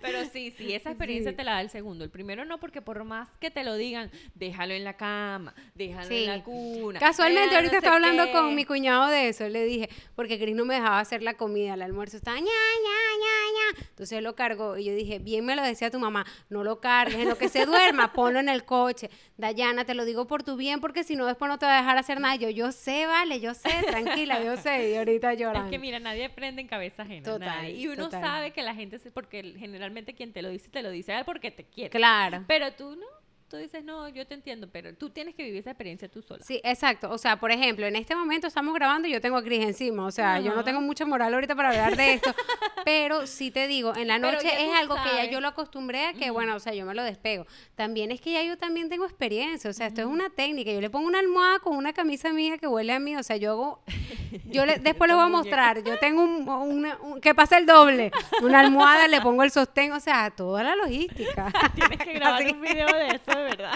[0.01, 2.03] Pero sí, sí, esa experiencia te la da el segundo.
[2.03, 6.09] El primero no, porque por más que te lo digan, déjalo en la cama, déjalo
[6.09, 6.99] en la cuna.
[6.99, 9.47] Casualmente, ahorita estaba hablando con mi cuñado de eso.
[9.47, 12.49] Le dije, porque Cris no me dejaba hacer la comida, el almuerzo estaba ña, ña,
[12.49, 13.85] ña, ña.
[13.89, 16.79] Entonces él lo cargó y yo dije, bien me lo decía tu mamá, no lo
[16.79, 19.09] cargues, en lo que se duerma, ponlo en el coche.
[19.37, 21.81] Dayana, te lo digo por tu bien, porque si no, después no te va a
[21.81, 22.35] dejar hacer nada.
[22.35, 24.91] Yo, yo sé, vale, yo sé, tranquila, yo sé.
[24.91, 25.59] Y ahorita llorando.
[25.69, 27.23] Es que mira, nadie aprende en cabeza ajena.
[27.23, 30.89] Total, Y uno sabe que la gente, porque generalmente quien te lo dice, te lo
[30.89, 31.89] dice porque te quiere.
[31.89, 32.43] Claro.
[32.47, 33.05] Pero tú no
[33.49, 36.43] tú dices, no, yo te entiendo, pero tú tienes que vivir esa experiencia tú sola.
[36.43, 37.09] Sí, exacto.
[37.09, 40.05] O sea, por ejemplo, en este momento estamos grabando y yo tengo a Cris encima.
[40.05, 42.33] O sea, yo no tengo mucha moral ahorita para hablar de esto.
[42.85, 46.13] pero sí te digo, en la noche es algo que ya yo lo acostumbré a
[46.13, 47.45] que, bueno, o sea, yo me lo despego.
[47.75, 49.69] También es que ya yo también tengo experiencia.
[49.69, 50.71] O sea, esto es una técnica.
[50.71, 53.15] Yo le pongo una almohada con una camisa mía que huele a mí.
[53.15, 53.83] O sea, yo hago.
[54.45, 55.83] Yo le, después le voy a mostrar.
[55.83, 58.11] Yo tengo un, que pasa el doble.
[58.41, 59.91] Una almohada, le pongo el sostén.
[59.91, 61.51] O sea, toda la logística.
[61.75, 63.73] Tienes que grabar un video de eso de verdad.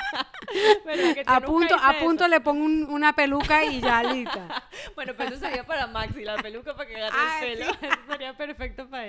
[1.25, 4.63] a punto, a punto le pongo una peluca y ya lista.
[4.95, 7.91] bueno, pero eso sería para Maxi, la peluca para que agarre el ah, pelo.
[7.93, 9.02] Eso sería perfecto para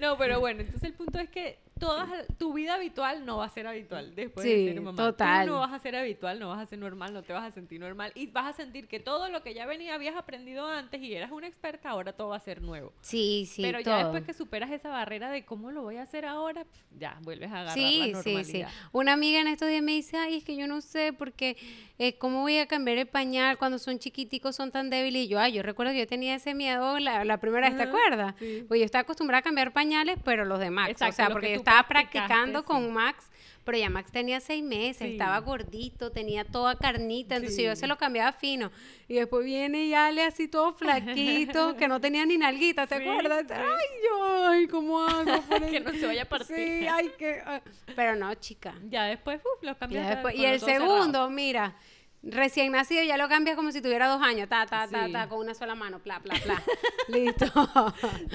[0.00, 2.06] No, pero bueno, entonces el punto es que toda
[2.38, 4.96] tu vida habitual no va a ser habitual después de ser mamá.
[4.96, 5.46] Total.
[5.46, 7.50] Tú no vas a ser habitual, no vas a ser normal, no te vas a
[7.50, 11.00] sentir normal y vas a sentir que todo lo que ya venía habías aprendido antes
[11.00, 12.92] y eras una experta, ahora todo va a ser nuevo.
[13.00, 13.62] Sí, sí.
[13.62, 16.66] Pero ya después que superas esa barrera de cómo lo voy a hacer ahora,
[16.98, 18.44] ya vuelves a agarrar la normalidad.
[18.44, 18.64] Sí, sí.
[18.92, 21.56] Una amiga en estos días me dice, ay, es que yo no sé porque
[21.98, 25.24] eh, cómo voy a cambiar el pañal cuando son chiquiticos, son tan débiles.
[25.24, 28.34] Y yo, ay, yo recuerdo que yo tenía ese miedo la, primera vez, ¿te acuerdas?
[28.68, 31.00] Pues yo estaba acostumbrada a cambiar pañales, pero los de Max.
[31.00, 33.30] o sea, porque yo estaba practicando con Max
[33.68, 37.98] pero ya Max tenía seis meses, estaba gordito, tenía toda carnita, entonces yo se lo
[37.98, 38.72] cambiaba fino.
[39.08, 43.44] Y después viene y Ale así todo flaquito, que no tenía ni nalguita, ¿te acuerdas?
[43.50, 45.44] Ay, yo, ay, ¿cómo hago?
[45.70, 46.56] que no se vaya a partir.
[46.56, 47.42] Sí, ay, que...
[47.44, 47.60] Ah,
[47.94, 48.72] pero no, chica.
[48.88, 50.34] Ya después, uf, los cambiaste.
[50.34, 51.76] Y el segundo, mira
[52.22, 55.38] recién nacido ya lo cambias como si tuviera dos años, ta, ta, ta, ta, con
[55.38, 56.62] una sola mano, pla, pla, pla.
[57.08, 57.46] Listo.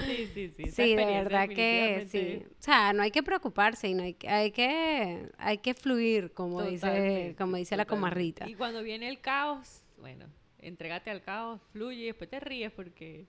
[0.06, 0.70] sí, sí, sí.
[0.70, 2.42] Sí, de verdad que sí.
[2.58, 6.62] O sea, no hay que preocuparse y no hay, hay que hay que fluir, como
[6.62, 8.48] dice como dice la comarrita.
[8.48, 10.26] Y cuando viene el caos, bueno,
[10.58, 13.26] entrégate al caos, fluye y después te ríes porque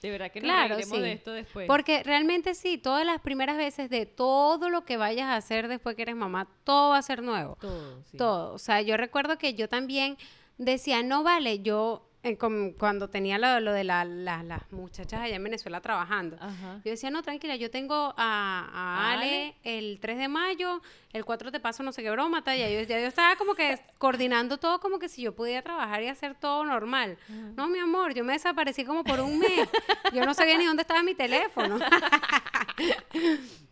[0.00, 1.66] de verdad que no claro, de esto después.
[1.66, 5.96] Porque realmente sí, todas las primeras veces de todo lo que vayas a hacer después
[5.96, 7.56] que eres mamá, todo va a ser nuevo.
[7.60, 8.16] Todo, sí.
[8.16, 8.54] Todo.
[8.54, 10.16] O sea, yo recuerdo que yo también
[10.56, 16.36] decía, no vale, yo cuando tenía lo, de las muchachas allá en Venezuela trabajando,
[16.84, 20.80] yo decía, no, tranquila, yo tengo a, Ale, el 3 de mayo,
[21.12, 23.78] el 4 te paso no sé qué broma, ya yo, ya yo estaba como que
[23.98, 27.16] coordinando todo como que si yo pudiera trabajar y hacer todo normal.
[27.56, 29.68] No, mi amor, yo me desaparecí como por un mes.
[30.12, 31.78] yo no sabía ni dónde estaba mi teléfono.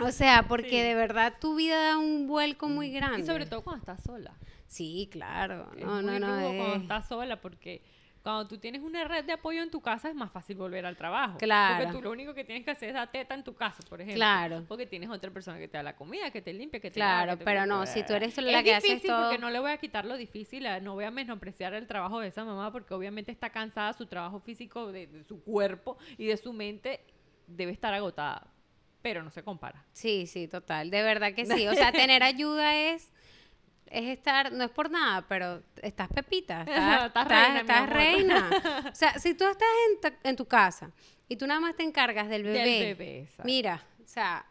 [0.00, 3.20] o sea, porque de verdad tu vida da un vuelco muy grande.
[3.20, 4.32] Y sobre todo cuando estás sola.
[4.70, 5.68] Sí, claro.
[5.76, 6.26] no, no, no.
[6.56, 7.82] cuando estás sola porque
[8.22, 10.96] cuando tú tienes una red de apoyo en tu casa es más fácil volver al
[10.96, 11.38] trabajo.
[11.38, 11.84] Claro.
[11.84, 14.00] Porque tú lo único que tienes que hacer es dar teta en tu casa, por
[14.00, 14.18] ejemplo.
[14.18, 14.64] Claro.
[14.68, 17.36] Porque tienes otra persona que te da la comida, que te limpia, que te Claro,
[17.44, 19.22] pero no, si tú eres la que haces todo...
[19.22, 22.28] porque no le voy a quitar lo difícil, no voy a menospreciar el trabajo de
[22.28, 26.36] esa mamá porque obviamente está cansada, su trabajo físico, de, de su cuerpo y de
[26.36, 27.00] su mente
[27.48, 28.46] debe estar agotada.
[29.02, 29.86] Pero no se compara.
[29.92, 30.90] Sí, sí, total.
[30.90, 31.66] De verdad que sí.
[31.66, 33.10] O sea, tener ayuda es
[33.90, 36.62] es estar, no es por nada, pero estás pepita,
[37.06, 38.48] estás, reina.
[38.90, 39.68] o sea, si tú estás
[40.02, 40.92] en, en, tu casa
[41.28, 44.46] y tú nada más te encargas del bebé, mira, o sea,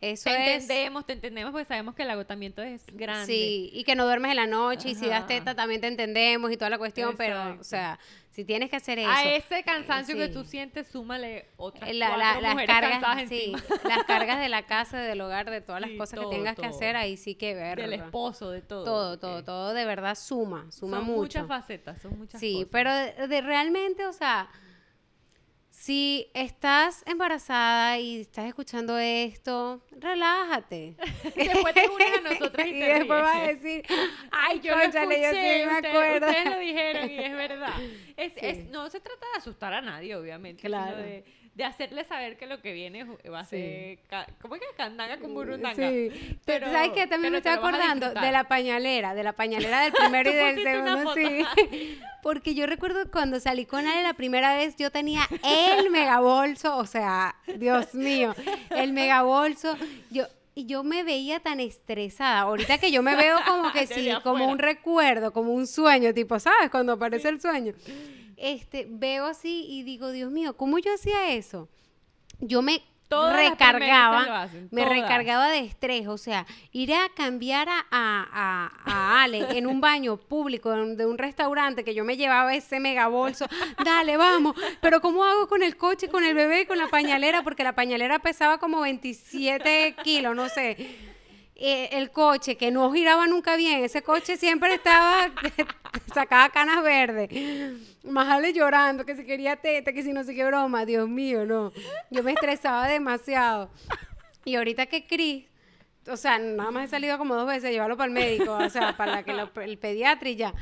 [0.00, 3.26] eso te entendemos, te entendemos porque sabemos que el agotamiento es grande.
[3.26, 6.50] Sí, y que no duermes en la noche y si das teta también te entendemos
[6.50, 7.98] y toda la cuestión, pero, o sea,
[8.30, 9.10] si tienes que hacer eso.
[9.10, 13.52] A ese cansancio que tú sientes, súmale otras la, las cargas, sí,
[13.84, 16.96] las cargas de la casa, del hogar, de todas las cosas que tengas que hacer,
[16.96, 17.76] ahí sí que ver.
[17.76, 18.84] Del esposo, de todo.
[18.84, 21.20] Todo, todo, todo de verdad suma, suma son mucho.
[21.20, 24.48] muchas facetas, son muchas Sí, pero de realmente, o sea
[25.80, 30.94] si estás embarazada y estás escuchando esto, relájate.
[31.34, 33.86] después te unes a nosotros y, y después vas a decir,
[34.30, 36.26] ay, yo lo escuché, yo sí me acuerdo.
[36.26, 37.74] Ustedes lo dijeron y es verdad.
[38.20, 40.96] Es, es, no se trata de asustar a nadie, obviamente, claro.
[40.96, 41.24] sino de
[41.60, 43.98] de hacerle saber que lo que viene va a ser.
[44.40, 45.90] ¿Cómo es que candanga con burundanga?
[45.90, 46.38] Sí.
[46.46, 47.06] Pero, ¿Sabes qué?
[47.06, 51.14] También me estoy acordando de la pañalera, de la pañalera del primero y del segundo,
[51.14, 51.44] sí.
[52.22, 56.86] Porque yo recuerdo cuando salí con Ale la primera vez, yo tenía el megabolso, o
[56.86, 58.34] sea, Dios mío,
[58.70, 59.76] el megabolso.
[60.10, 62.40] Yo, y yo me veía tan estresada.
[62.40, 66.38] Ahorita que yo me veo como que sí, como un recuerdo, como un sueño, tipo,
[66.38, 66.70] ¿sabes?
[66.70, 67.74] Cuando aparece el sueño
[68.40, 71.68] este, veo así y digo, Dios mío, ¿cómo yo hacía eso?
[72.40, 79.58] Yo me recargaba, me recargaba de estrés, o sea, ir a cambiar a, a, Ale
[79.58, 83.46] en un baño público de un, restaurante que yo me llevaba ese mega bolso,
[83.84, 87.42] dale, vamos, pero ¿cómo hago con el coche, con el bebé, con la pañalera?
[87.42, 91.09] Porque la pañalera pesaba como 27 kilos, no sé.
[91.62, 95.30] Eh, el coche que no giraba nunca bien, ese coche siempre estaba,
[96.14, 97.28] sacaba canas verdes.
[98.02, 101.70] Majale llorando, que si quería teta, que si no sé qué broma, Dios mío, no.
[102.10, 103.70] Yo me estresaba demasiado.
[104.46, 105.44] Y ahorita que Cris,
[106.08, 108.70] o sea, nada más he salido como dos veces a llevarlo para el médico, o
[108.70, 109.32] sea, para que
[109.64, 110.54] el pediatra y ya.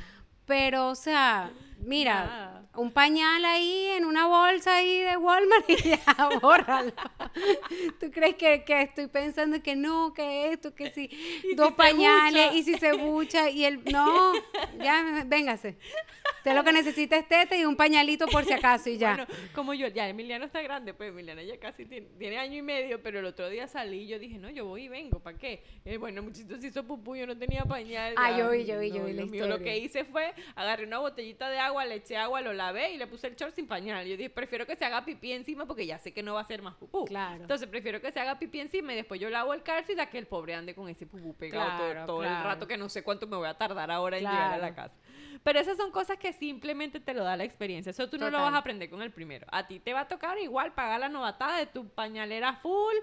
[0.46, 6.00] Pero, o sea, mira, un pañal ahí en una bolsa ahí de Walmart y ya,
[6.40, 6.92] bórralo.
[8.00, 11.10] ¿Tú crees que, que, estoy pensando que no, que esto, que si
[11.56, 13.84] dos pañales y si se bucha y el...
[13.84, 14.32] No,
[14.78, 15.76] ya, véngase.
[16.38, 19.16] Usted lo que necesita es teta y un pañalito por si acaso y ya.
[19.16, 23.02] Bueno, como yo, ya Emiliano está grande, pues Emiliano ya casi tiene, año y medio,
[23.02, 25.64] pero el otro día salí y yo dije, no, yo voy y vengo, ¿para qué?
[25.84, 28.14] Eh, bueno, muchachos se hizo pupú, yo no tenía pañal.
[28.16, 29.46] Ah, yo vi, yo vi, yo vi la historia.
[29.46, 32.96] Lo que hice fue, agarré una botellita de agua, le eché agua, lo lavé y
[32.96, 34.06] le puse el short sin pañal.
[34.06, 36.44] Yo dije, prefiero que se haga pipí encima porque ya sé que no va a
[36.44, 37.04] ser más pupú.
[37.04, 37.42] Claro.
[37.42, 40.18] Entonces prefiero que se haga pipí encima y después yo lavo el calcio y que
[40.18, 43.36] el pobre ande con ese pupú pegado todo, el rato que no sé cuánto me
[43.36, 44.94] voy a tardar ahora en llegar a la casa.
[45.42, 47.90] Pero esas son cosas que simplemente te lo da la experiencia.
[47.90, 49.46] Eso tú no lo vas a aprender con el primero.
[49.50, 52.96] A ti te va a tocar igual pagar la novatada de tu pañalera full,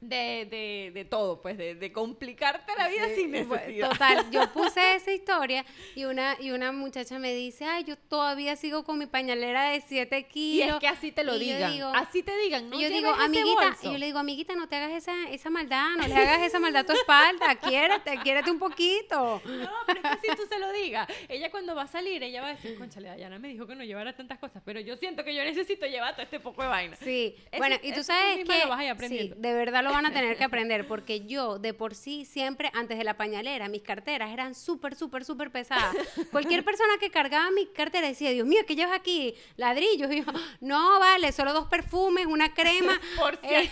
[0.00, 3.90] de, de, de, todo, pues, de, de complicarte la vida sin necesidad.
[3.90, 8.56] Total, yo puse esa historia y una, y una muchacha me dice, ay, yo todavía
[8.56, 10.66] sigo con mi pañalera de 7 kilos.
[10.66, 13.86] Y es que así te lo digan, así te digan, no yo digo, amiguita, y
[13.86, 16.82] yo le digo, amiguita, no te hagas esa, esa maldad, no le hagas esa maldad
[16.82, 19.42] a tu espalda, quiérete, quiérete un poquito.
[19.44, 22.40] No, pero es que si tú se lo digas, ella cuando va a salir, ella
[22.40, 25.24] va a decir, conchale, Dayana me dijo que no llevara tantas cosas, pero yo siento
[25.24, 26.96] que yo necesito llevar todo este poco de vaina.
[26.96, 30.86] Sí, bueno, y tú sabes que, sí, de verdad lo van a tener que aprender
[30.86, 35.24] porque yo de por sí siempre antes de la pañalera mis carteras eran súper, súper,
[35.24, 35.96] súper pesadas.
[36.30, 39.34] Cualquier persona que cargaba mi cartera decía, Dios mío, ¿qué llevas aquí?
[39.56, 40.12] Ladrillos.
[40.12, 43.00] Y yo, no, vale, solo dos perfumes, una crema,
[43.42, 43.70] eh,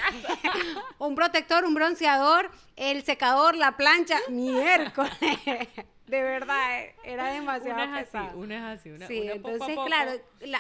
[0.98, 5.12] un protector, un bronceador, el secador, la plancha, miércoles.
[6.07, 10.12] De verdad, eh, era demasiado una es Así, una es así, una, sí, entonces, claro,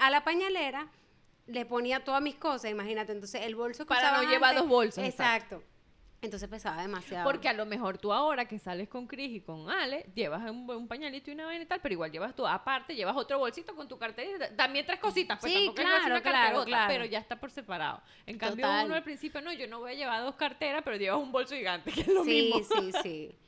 [0.02, 0.88] a la pañalera
[1.48, 3.12] le ponía todas mis cosas, imagínate.
[3.12, 5.02] Entonces, el bolso que Para no llevar dos bolsos.
[5.02, 5.62] Exacto.
[6.20, 7.24] Entonces pesaba demasiado.
[7.24, 10.68] Porque a lo mejor tú ahora que sales con Chris y con Ale, llevas un,
[10.68, 13.76] un pañalito y una vaina y tal, pero igual llevas tú, aparte, llevas otro bolsito
[13.76, 14.50] con tu cartera.
[14.56, 18.02] También tres cositas, pues sí, claro, claro, claro, pero ya está por separado.
[18.26, 21.20] En cambio, uno al principio, no, yo no voy a llevar dos carteras, pero llevas
[21.20, 22.58] un bolso gigante, que es lo mismo.
[22.64, 23.38] Sí, sí, sí.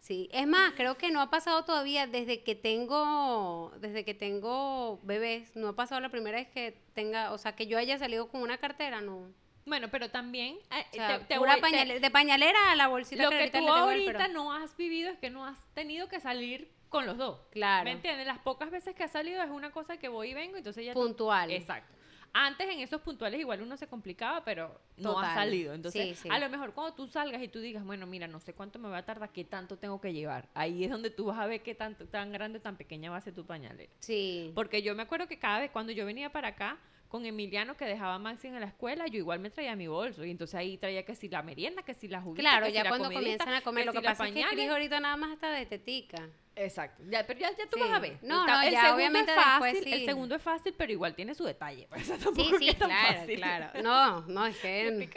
[0.00, 5.00] Sí, es más, creo que no ha pasado todavía desde que tengo, desde que tengo
[5.02, 8.28] bebés, no ha pasado la primera vez que tenga, o sea, que yo haya salido
[8.28, 9.32] con una cartera, no.
[9.66, 14.52] Bueno, pero también eh, te, de pañalera a la bolsita lo que, tú ahorita no
[14.52, 17.40] has vivido es que no has tenido que salir con los dos.
[17.50, 17.84] Claro.
[17.84, 18.26] ¿Me entiendes?
[18.26, 20.94] Las pocas veces que has salido es una cosa que voy y vengo, entonces ya
[20.94, 21.50] puntual.
[21.50, 21.97] Exacto.
[22.32, 25.74] Antes en esos puntuales igual uno se complicaba, pero no ha salido.
[25.74, 28.78] Entonces, a lo mejor cuando tú salgas y tú digas, bueno, mira, no sé cuánto
[28.78, 30.48] me va a tardar, qué tanto tengo que llevar.
[30.54, 33.16] Ahí es donde tú vas a ver qué tanto, tan grande o tan pequeña va
[33.16, 33.92] a ser tu pañalera.
[34.00, 34.52] Sí.
[34.54, 37.86] Porque yo me acuerdo que cada vez cuando yo venía para acá, con Emiliano que
[37.86, 40.24] dejaba a Maxi en la escuela, yo igual me traía mi bolso.
[40.24, 43.10] Y entonces ahí traía que si la merienda, que si la juguita, Claro, ya cuando
[43.10, 43.86] comienzan a comer.
[43.86, 46.28] Lo que pasa es que ahorita nada más está de tetica.
[46.58, 47.02] Exacto.
[47.08, 48.18] Ya, pero ya, tú vas a ver.
[48.22, 49.92] No, no, el ya obviamente es fácil, sí.
[49.92, 51.86] El segundo es fácil, pero igual tiene su detalle.
[51.88, 53.70] Pues, sí, sí, claro, claro.
[53.82, 55.08] No, no, es que...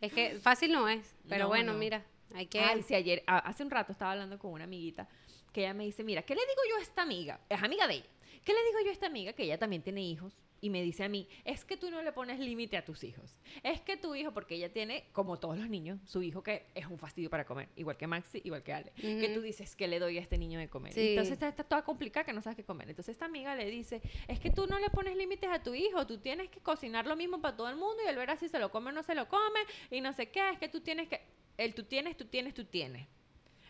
[0.00, 1.14] es que fácil no es.
[1.28, 2.04] Pero bueno, mira,
[2.34, 2.60] hay que...
[2.60, 5.08] Ay, sí, ayer, hace un rato estaba hablando con una amiguita
[5.52, 7.40] que ella me dice, mira, ¿qué le digo yo a esta amiga?
[7.48, 8.08] Es amiga de ella.
[8.44, 10.36] ¿Qué le digo yo a esta amiga que ella también tiene hijos?
[10.64, 13.36] Y me dice a mí, es que tú no le pones límite a tus hijos.
[13.62, 16.86] Es que tu hijo, porque ella tiene, como todos los niños, su hijo que es
[16.86, 19.98] un fastidio para comer, igual que Maxi, igual que Ale, que tú dices que le
[19.98, 20.98] doy a este niño de comer.
[20.98, 22.88] Entonces está, está, toda complicada que no sabes qué comer.
[22.88, 26.06] Entonces esta amiga le dice, es que tú no le pones límites a tu hijo,
[26.06, 28.58] tú tienes que cocinar lo mismo para todo el mundo y él verá si se
[28.58, 31.10] lo come o no se lo come y no sé qué, es que tú tienes
[31.10, 31.20] que,
[31.58, 33.06] el tú tienes, tú tienes, tú tienes.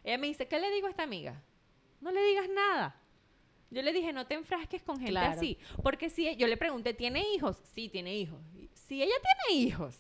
[0.05, 1.43] Ella me dice, ¿qué le digo a esta amiga?
[2.01, 3.01] No le digas nada.
[3.75, 5.59] Yo le dije, no te enfrasques con gente así.
[5.83, 7.57] Porque si yo le pregunté, ¿tiene hijos?
[7.75, 8.41] Sí, tiene hijos.
[8.73, 9.15] Si ella
[9.47, 9.99] tiene hijos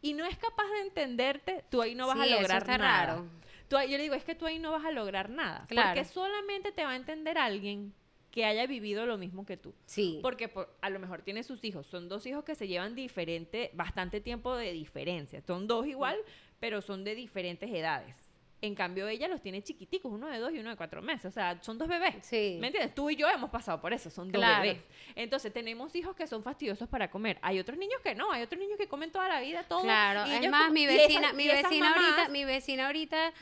[0.00, 2.78] y no es capaz de entenderte, tú ahí no vas a lograr nada.
[2.78, 3.26] Raro.
[3.68, 5.66] Tú, yo le digo, es que tú ahí no vas a lograr nada.
[5.68, 7.92] Porque solamente te va a entender alguien
[8.30, 9.74] que haya vivido lo mismo que tú.
[9.84, 10.18] Sí.
[10.22, 11.86] Porque a lo mejor tiene sus hijos.
[11.86, 15.42] Son dos hijos que se llevan diferente, bastante tiempo de diferencia.
[15.42, 16.16] Son dos igual,
[16.58, 18.29] pero son de diferentes edades.
[18.62, 21.26] En cambio, ella los tiene chiquiticos, uno de dos y uno de cuatro meses.
[21.26, 22.16] O sea, son dos bebés.
[22.22, 22.58] Sí.
[22.60, 22.94] ¿Me entiendes?
[22.94, 24.78] Tú y yo hemos pasado por eso, son dos bebés.
[25.14, 27.38] Entonces, tenemos hijos que son fastidiosos para comer.
[27.42, 29.82] Hay otros niños que no, hay otros niños que comen toda la vida, todo.
[29.82, 33.32] Claro, es más, mi vecina, mi vecina ahorita, mi vecina ahorita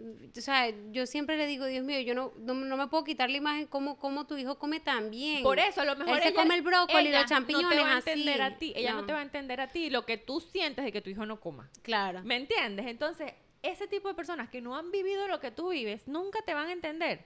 [0.00, 3.36] o sea, yo siempre le digo, Dios mío, yo no, no, me puedo quitar la
[3.36, 5.42] imagen como, como tu hijo come tan bien.
[5.42, 7.94] Por eso, a lo mejor Él se come el brócoli, los champiñones no te va
[7.94, 8.72] a entender a ti.
[8.76, 9.06] Ella no.
[9.06, 11.40] te va a entender a ti lo que tú sientes de que tu hijo no
[11.40, 11.68] coma.
[11.82, 12.22] Claro.
[12.22, 12.86] ¿Me entiendes?
[12.86, 16.54] Entonces, ese tipo de personas que no han vivido lo que tú vives, nunca te
[16.54, 17.24] van a entender.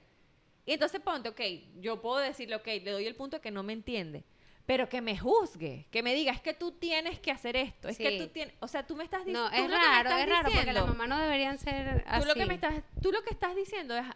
[0.65, 1.41] Y entonces ponte, ok,
[1.81, 4.25] yo puedo decirle, ok, le doy el punto de que no me entiende,
[4.65, 7.99] pero que me juzgue, que me diga, es que tú tienes que hacer esto, es
[7.99, 9.51] que tú tienes, o sea, tú me estás diciendo...
[9.51, 12.23] No, es raro, es raro, porque las mamás no deberían ser así.
[12.23, 14.07] Tú lo, que me estás, tú lo que estás diciendo es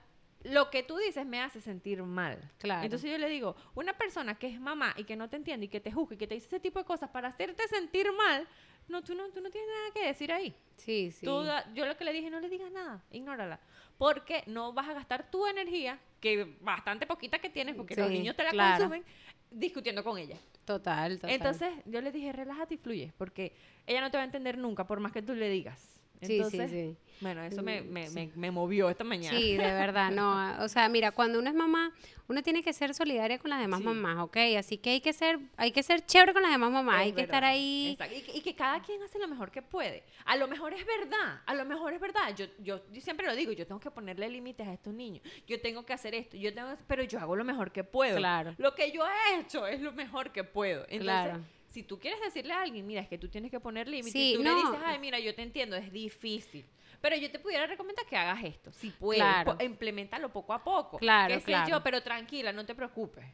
[0.45, 2.53] lo que tú dices me hace sentir mal.
[2.59, 2.85] Claro.
[2.85, 5.69] Entonces yo le digo, una persona que es mamá y que no te entiende y
[5.69, 8.47] que te juzga y que te dice ese tipo de cosas para hacerte sentir mal,
[8.89, 10.55] no, tú no, tú no tienes nada que decir ahí.
[10.77, 11.27] Sí, sí.
[11.27, 13.61] yo lo que le dije, no le digas nada, ignórala.
[13.99, 18.37] Porque no vas a gastar tu energía, que bastante poquita que tienes, porque los niños
[18.37, 19.05] te la consumen,
[19.51, 20.37] discutiendo con ella.
[20.65, 21.31] Total, total.
[21.31, 23.55] Entonces yo le dije, relájate y fluye, porque
[23.87, 25.96] ella no te va a entender nunca, por más que tú le digas.
[26.21, 26.97] Entonces, sí, sí, sí.
[27.21, 29.39] Bueno, eso me, mm, me, me, me, movió esta mañana.
[29.39, 30.37] Sí, de verdad, no.
[30.65, 31.93] O sea, mira, cuando uno es mamá,
[32.29, 34.37] uno tiene que ser solidaria con las demás mamás, ¿ok?
[34.59, 37.23] Así que hay que ser, hay que ser chévere con las demás mamás, hay que
[37.23, 37.97] estar ahí.
[38.35, 40.05] Y, que cada quien hace lo mejor que puede.
[40.25, 42.35] A lo mejor es verdad, a lo mejor es verdad.
[42.37, 45.25] Yo, yo, siempre lo digo, yo tengo que ponerle límites a estos niños.
[45.47, 48.17] Yo tengo que hacer esto, yo tengo, pero yo hago lo mejor que puedo.
[48.17, 48.55] Claro.
[48.59, 50.83] Lo que yo he hecho es lo mejor que puedo.
[50.89, 53.89] Entonces, claro si tú quieres decirle a alguien, mira, es que tú tienes que poner
[53.89, 56.65] límites, y tú le dices, ay, mira, yo te entiendo, es difícil.
[57.01, 58.73] Pero yo te pudiera recomendar que hagas esto.
[58.73, 59.23] Si puedes,
[59.61, 60.99] implementalo poco a poco.
[60.99, 61.67] Claro, ¿Qué claro.
[61.67, 63.25] Sé yo, pero tranquila, no te preocupes.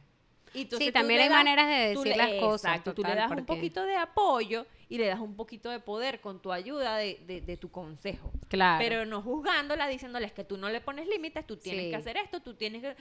[0.53, 2.71] Y sí, también hay maneras de decir las cosas.
[2.71, 6.21] Exacto, tú le das un poquito de apoyo y le das un poquito de poder
[6.21, 8.31] con tu ayuda de, de, tu consejo.
[8.49, 8.83] Claro.
[8.83, 12.41] Pero no juzgándola, diciéndoles que tú no le pones límites, tú tienes que hacer esto,
[12.41, 12.95] tú tienes que...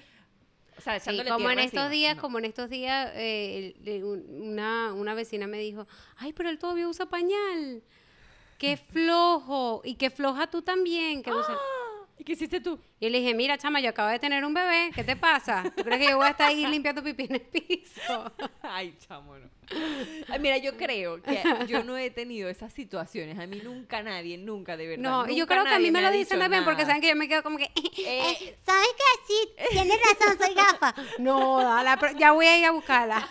[0.78, 5.46] O sea, sí, como en estos días, como en estos días, eh, una, una vecina
[5.46, 7.82] me dijo, ay, pero él todavía usa pañal
[8.62, 11.22] qué flojo, y qué floja tú también.
[11.22, 11.58] Que ¡Ah!
[12.18, 12.78] ¿Y qué hiciste tú?
[13.00, 15.64] Y le dije, mira, chama, yo acabo de tener un bebé, ¿qué te pasa?
[15.76, 18.32] ¿Tú crees que yo voy a estar ahí limpiando pipí en el piso?
[18.62, 19.50] Ay, chamo, no.
[20.38, 23.38] mira, yo creo que yo no he tenido esas situaciones.
[23.38, 25.02] A mí nunca nadie, nunca, de verdad.
[25.02, 27.16] No, y yo creo que a mí me, lo dicen también porque saben que yo
[27.16, 29.02] me quedo como que, eh, eh, ¿sabes qué?
[29.26, 30.94] Sí, tienes razón, soy gafa.
[31.18, 31.60] No,
[32.18, 33.28] ya voy a ir a buscarla.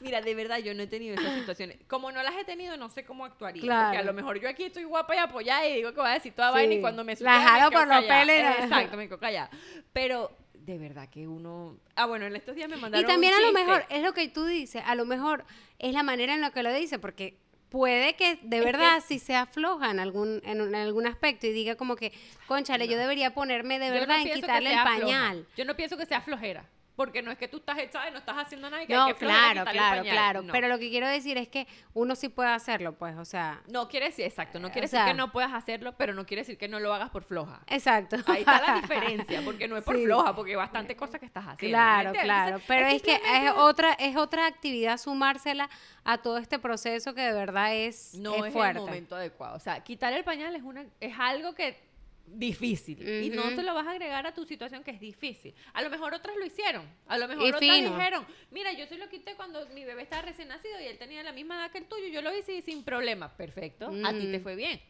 [0.00, 1.78] Mira, de verdad, yo no he tenido esas situaciones.
[1.88, 3.62] Como no las he tenido, no sé cómo actuaría.
[3.62, 6.14] Porque a lo mejor yo aquí estoy guapa y apoyada y digo que voy a
[6.14, 8.36] decir toda vaina y cuando me jalo por los pelos.
[8.64, 9.50] Exacto, me quedo callada.
[9.92, 11.78] Pero de verdad que uno...
[11.96, 14.28] Ah, bueno, en estos días me mandaron Y también a lo mejor, es lo que
[14.28, 15.44] tú dices, a lo mejor
[15.78, 17.38] es la manera en la que lo dice, porque
[17.70, 21.96] puede que de verdad si se afloja en algún, en, algún aspecto y diga como
[21.96, 22.12] que,
[22.46, 25.46] conchale, yo debería ponerme de verdad en quitarle el pañal.
[25.56, 26.64] Yo no pienso que sea flojera.
[26.98, 29.04] Porque no es que tú estás hecha y no estás haciendo nada y que no,
[29.04, 30.42] hay que claro, claro, claro.
[30.50, 33.62] Pero lo que quiero decir es que uno sí puede hacerlo, pues, o sea.
[33.68, 36.58] No quiere decir, exacto, no quiere decir que no puedas hacerlo, pero no quiere decir
[36.58, 37.60] que no lo hagas por floja.
[37.68, 38.16] Exacto.
[38.26, 41.44] Ahí está la diferencia, porque no es por floja, porque hay bastante cosas que estás
[41.46, 41.76] haciendo.
[41.76, 42.60] Claro, claro.
[42.66, 45.70] pero es, que es otra, es otra actividad sumársela
[46.02, 49.54] a todo este proceso que de verdad es, no es, el momento adecuado.
[49.54, 51.87] O sea, quitar el pañal es una, es algo que
[52.34, 53.06] difícil.
[53.24, 55.54] Y no se lo vas a agregar a tu situación que es difícil.
[55.72, 56.86] A lo mejor otras lo hicieron.
[57.06, 60.48] A lo mejor otras dijeron, mira, yo se lo quité cuando mi bebé estaba recién
[60.48, 62.06] nacido y él tenía la misma edad que el tuyo.
[62.08, 63.36] Yo lo hice sin problema.
[63.36, 63.90] Perfecto.
[64.04, 64.80] A ti te fue bien.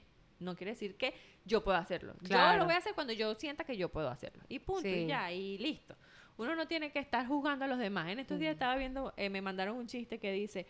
[0.41, 2.15] No quiere decir que yo pueda hacerlo.
[2.23, 4.43] Yo lo voy a hacer cuando yo sienta que yo puedo hacerlo.
[4.49, 4.89] Y punto.
[4.89, 5.97] Y ya, y listo.
[6.37, 8.09] Uno no tiene que estar juzgando a los demás.
[8.11, 10.67] En estos días estaba viendo, eh, me mandaron un chiste que dice,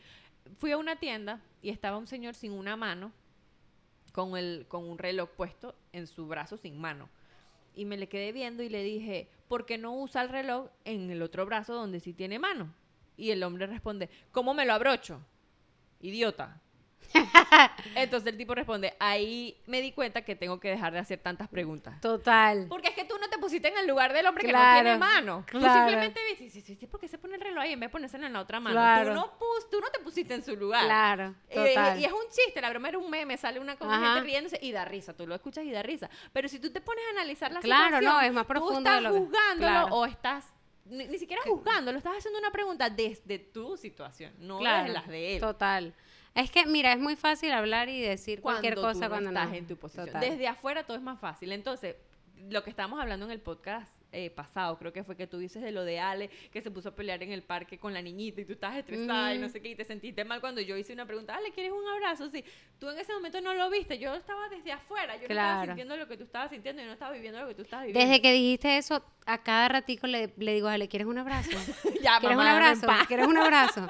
[0.56, 3.12] fui a una tienda y estaba un señor sin una mano
[4.18, 7.08] con, el, con un reloj puesto en su brazo sin mano.
[7.76, 11.08] Y me le quedé viendo y le dije, ¿por qué no usa el reloj en
[11.12, 12.74] el otro brazo donde sí tiene mano?
[13.16, 15.20] Y el hombre responde, ¿cómo me lo abrocho?
[16.00, 16.60] Idiota.
[17.94, 21.48] Entonces el tipo responde, ahí me di cuenta que tengo que dejar de hacer tantas
[21.48, 22.00] preguntas.
[22.00, 22.66] Total.
[22.68, 24.98] Porque es que tú no te pusiste en el lugar del hombre que no tiene
[24.98, 25.44] mano.
[25.50, 27.88] Tú simplemente dices, sí, sí, sí, ¿por qué se pone el reloj ahí en vez
[27.88, 29.04] de ponerse en la otra mano?
[29.04, 29.32] Tú, no
[29.70, 30.84] tú no te pusiste en su lugar.
[30.84, 32.00] Claro, total.
[32.00, 34.72] y es un chiste, la broma era un meme, sale una cosa gente riéndose y
[34.72, 36.10] da risa, tú lo escuchas y da risa.
[36.32, 38.90] Pero si tú te pones a analizar la claro, no, es más profundo.
[38.90, 40.52] Tú estás juzgándolo o estás
[40.90, 45.40] ni, siquiera juzgándolo, estás haciendo una pregunta desde tu situación, no desde las de él.
[45.40, 45.94] Total.
[46.34, 49.76] Es que, mira, es muy fácil hablar y decir cualquier cosa cuando estás en tu
[49.76, 50.20] posición.
[50.20, 51.52] Desde afuera todo es más fácil.
[51.52, 51.96] Entonces,
[52.48, 55.62] lo que estábamos hablando en el podcast eh, pasado, creo que fue que tú dices
[55.62, 58.40] de lo de Ale, que se puso a pelear en el parque con la niñita
[58.40, 60.94] y tú estabas estresada y no sé qué, y te sentiste mal cuando yo hice
[60.94, 62.30] una pregunta, Ale, ¿quieres un abrazo?
[62.30, 62.42] Sí,
[62.78, 65.96] tú en ese momento no lo viste, yo estaba desde afuera, yo no estaba sintiendo
[65.98, 68.08] lo que tú estabas sintiendo, yo no estaba viviendo lo que tú estabas viviendo.
[68.08, 71.50] Desde que dijiste eso, a cada ratico le, le digo, Ale, ¿quieres un abrazo?
[72.02, 72.86] ya, ¿Quieres un abrazo?
[73.08, 73.86] ¿Quieres un abrazo?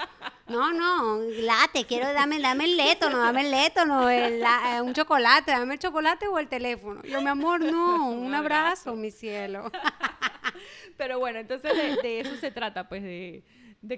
[0.48, 5.50] No, no, late, quiero, dame, dame el létono, dame el létono, el, eh, un chocolate,
[5.50, 7.02] dame el chocolate o el teléfono.
[7.02, 9.70] Yo, mi amor, no, un abrazo, mi cielo.
[10.96, 13.44] Pero bueno, entonces de, eso se trata, pues de,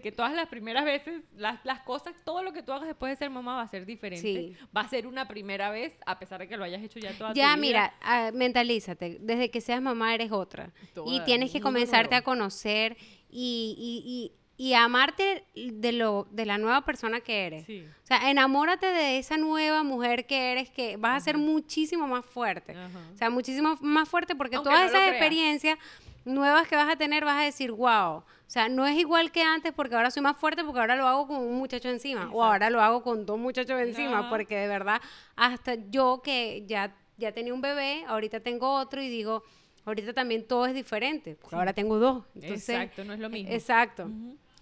[0.02, 3.16] que todas las primeras veces, las, las, cosas, todo lo que tú hagas después de
[3.16, 4.56] ser mamá va a ser diferente.
[4.76, 7.32] Va a ser una primera vez, a pesar de que lo hayas hecho ya toda
[7.32, 7.92] ya, tu vida.
[8.02, 9.18] mira, uh, mentalízate.
[9.20, 10.72] Desde que seas mamá eres otra.
[11.06, 12.96] y tienes que comenzarte a conocer
[13.30, 17.62] y, y, y amarte de lo de la nueva persona que eres.
[17.62, 22.26] O sea, enamórate de esa nueva mujer que eres que vas a ser muchísimo más
[22.26, 22.76] fuerte.
[22.76, 25.78] O sea, muchísimo más fuerte porque todas esas experiencias
[26.26, 29.42] nuevas que vas a tener vas a decir, wow, o sea, no es igual que
[29.42, 32.44] antes porque ahora soy más fuerte porque ahora lo hago con un muchacho encima o
[32.44, 35.00] ahora lo hago con dos muchachos encima porque de verdad
[35.36, 39.42] hasta yo que ya, ya tenía un bebé, ahorita tengo otro y digo,
[39.86, 42.24] ahorita también todo es diferente porque ahora tengo dos.
[42.42, 43.50] exacto, no es lo mismo.
[43.50, 44.10] Exacto.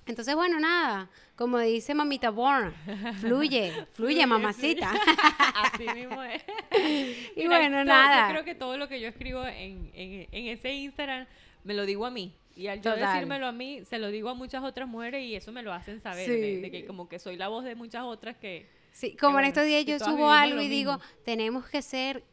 [0.09, 2.73] Entonces, bueno, nada, como dice mamita Born,
[3.21, 4.91] fluye, fluye, mamacita.
[5.55, 6.43] Así mismo es.
[7.37, 8.29] y bueno, nada.
[8.29, 11.27] Yo creo que todo lo que yo escribo en, en, en, ese Instagram
[11.63, 12.35] me lo digo a mí.
[12.57, 15.53] Y al yo decírmelo a mí, se lo digo a muchas otras mujeres y eso
[15.53, 18.67] me lo hacen saber, de, que como que soy la voz de muchas otras que...
[18.99, 22.25] Sí, como en estos días yo subo algo y digo, tenemos que ser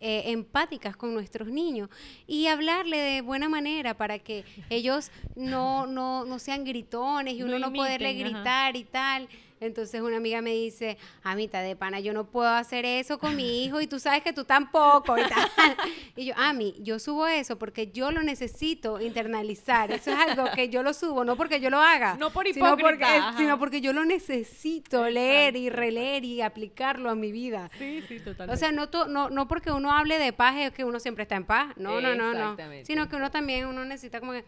[0.00, 1.90] eh, empáticas con nuestros niños
[2.26, 7.58] y hablarle de buena manera para que ellos no, no, no sean gritones y uno
[7.58, 9.28] no, poderle gritar y tal.
[9.60, 13.64] Entonces una amiga me dice, Amita de pana, yo no puedo hacer eso con mi
[13.64, 15.46] hijo y tú sabes que tú tampoco y tal.
[16.16, 19.90] Y yo, Ami, yo subo eso porque yo lo necesito internalizar.
[19.92, 22.16] Eso es algo que yo lo subo, no porque yo lo haga.
[22.18, 22.76] No por hipócrita.
[22.76, 27.70] Sino porque, sino porque yo lo necesito leer y releer y aplicarlo a mi vida.
[27.78, 28.54] Sí, sí, totalmente.
[28.54, 31.36] O sea, no, no, no porque uno hable de paz es que uno siempre está
[31.36, 31.76] en paz.
[31.76, 32.56] No, no, no, no.
[32.84, 34.44] Sino que uno también, uno necesita como que,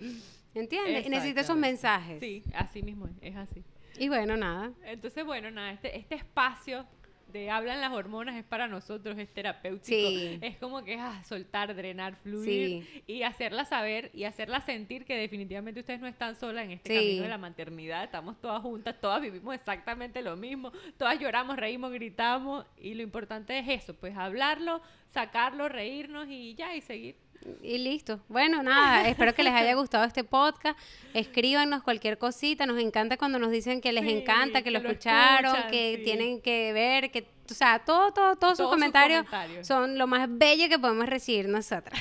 [0.55, 1.09] ¿entiendes?
[1.09, 2.21] Necesita esos mensajes.
[2.21, 3.63] Sí, así mismo es, es así.
[3.99, 4.73] Y bueno, nada.
[4.85, 6.87] Entonces, bueno, nada, este, este espacio
[7.33, 10.09] de hablan las hormonas es para nosotros, es terapéutico.
[10.41, 15.17] Es como que es ah, soltar, drenar, fluir y hacerla saber y hacerla sentir que
[15.17, 18.05] definitivamente ustedes no están solas en este camino de la maternidad.
[18.05, 23.59] Estamos todas juntas, todas vivimos exactamente lo mismo, todas lloramos, reímos, gritamos y lo importante
[23.59, 24.81] es eso, pues hablarlo,
[25.11, 27.17] sacarlo, reírnos y ya y seguir.
[27.63, 28.21] Y listo.
[28.29, 30.79] Bueno, nada, espero que les haya gustado este podcast.
[31.15, 32.67] Escríbanos cualquier cosita.
[32.67, 37.11] Nos encanta cuando nos dicen que les encanta, que, lo escucharon, que tienen que ver,
[37.11, 39.27] que, o sea, todo, todo, todos, sus, comentarios
[39.63, 42.01] son lo más bello que podemos recibir nosotras.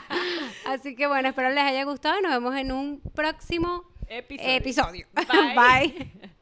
[0.66, 2.20] Así que bueno, espero les haya gustado.
[2.20, 5.06] Nos vemos en un próximo episodio.
[5.54, 6.30] Bye.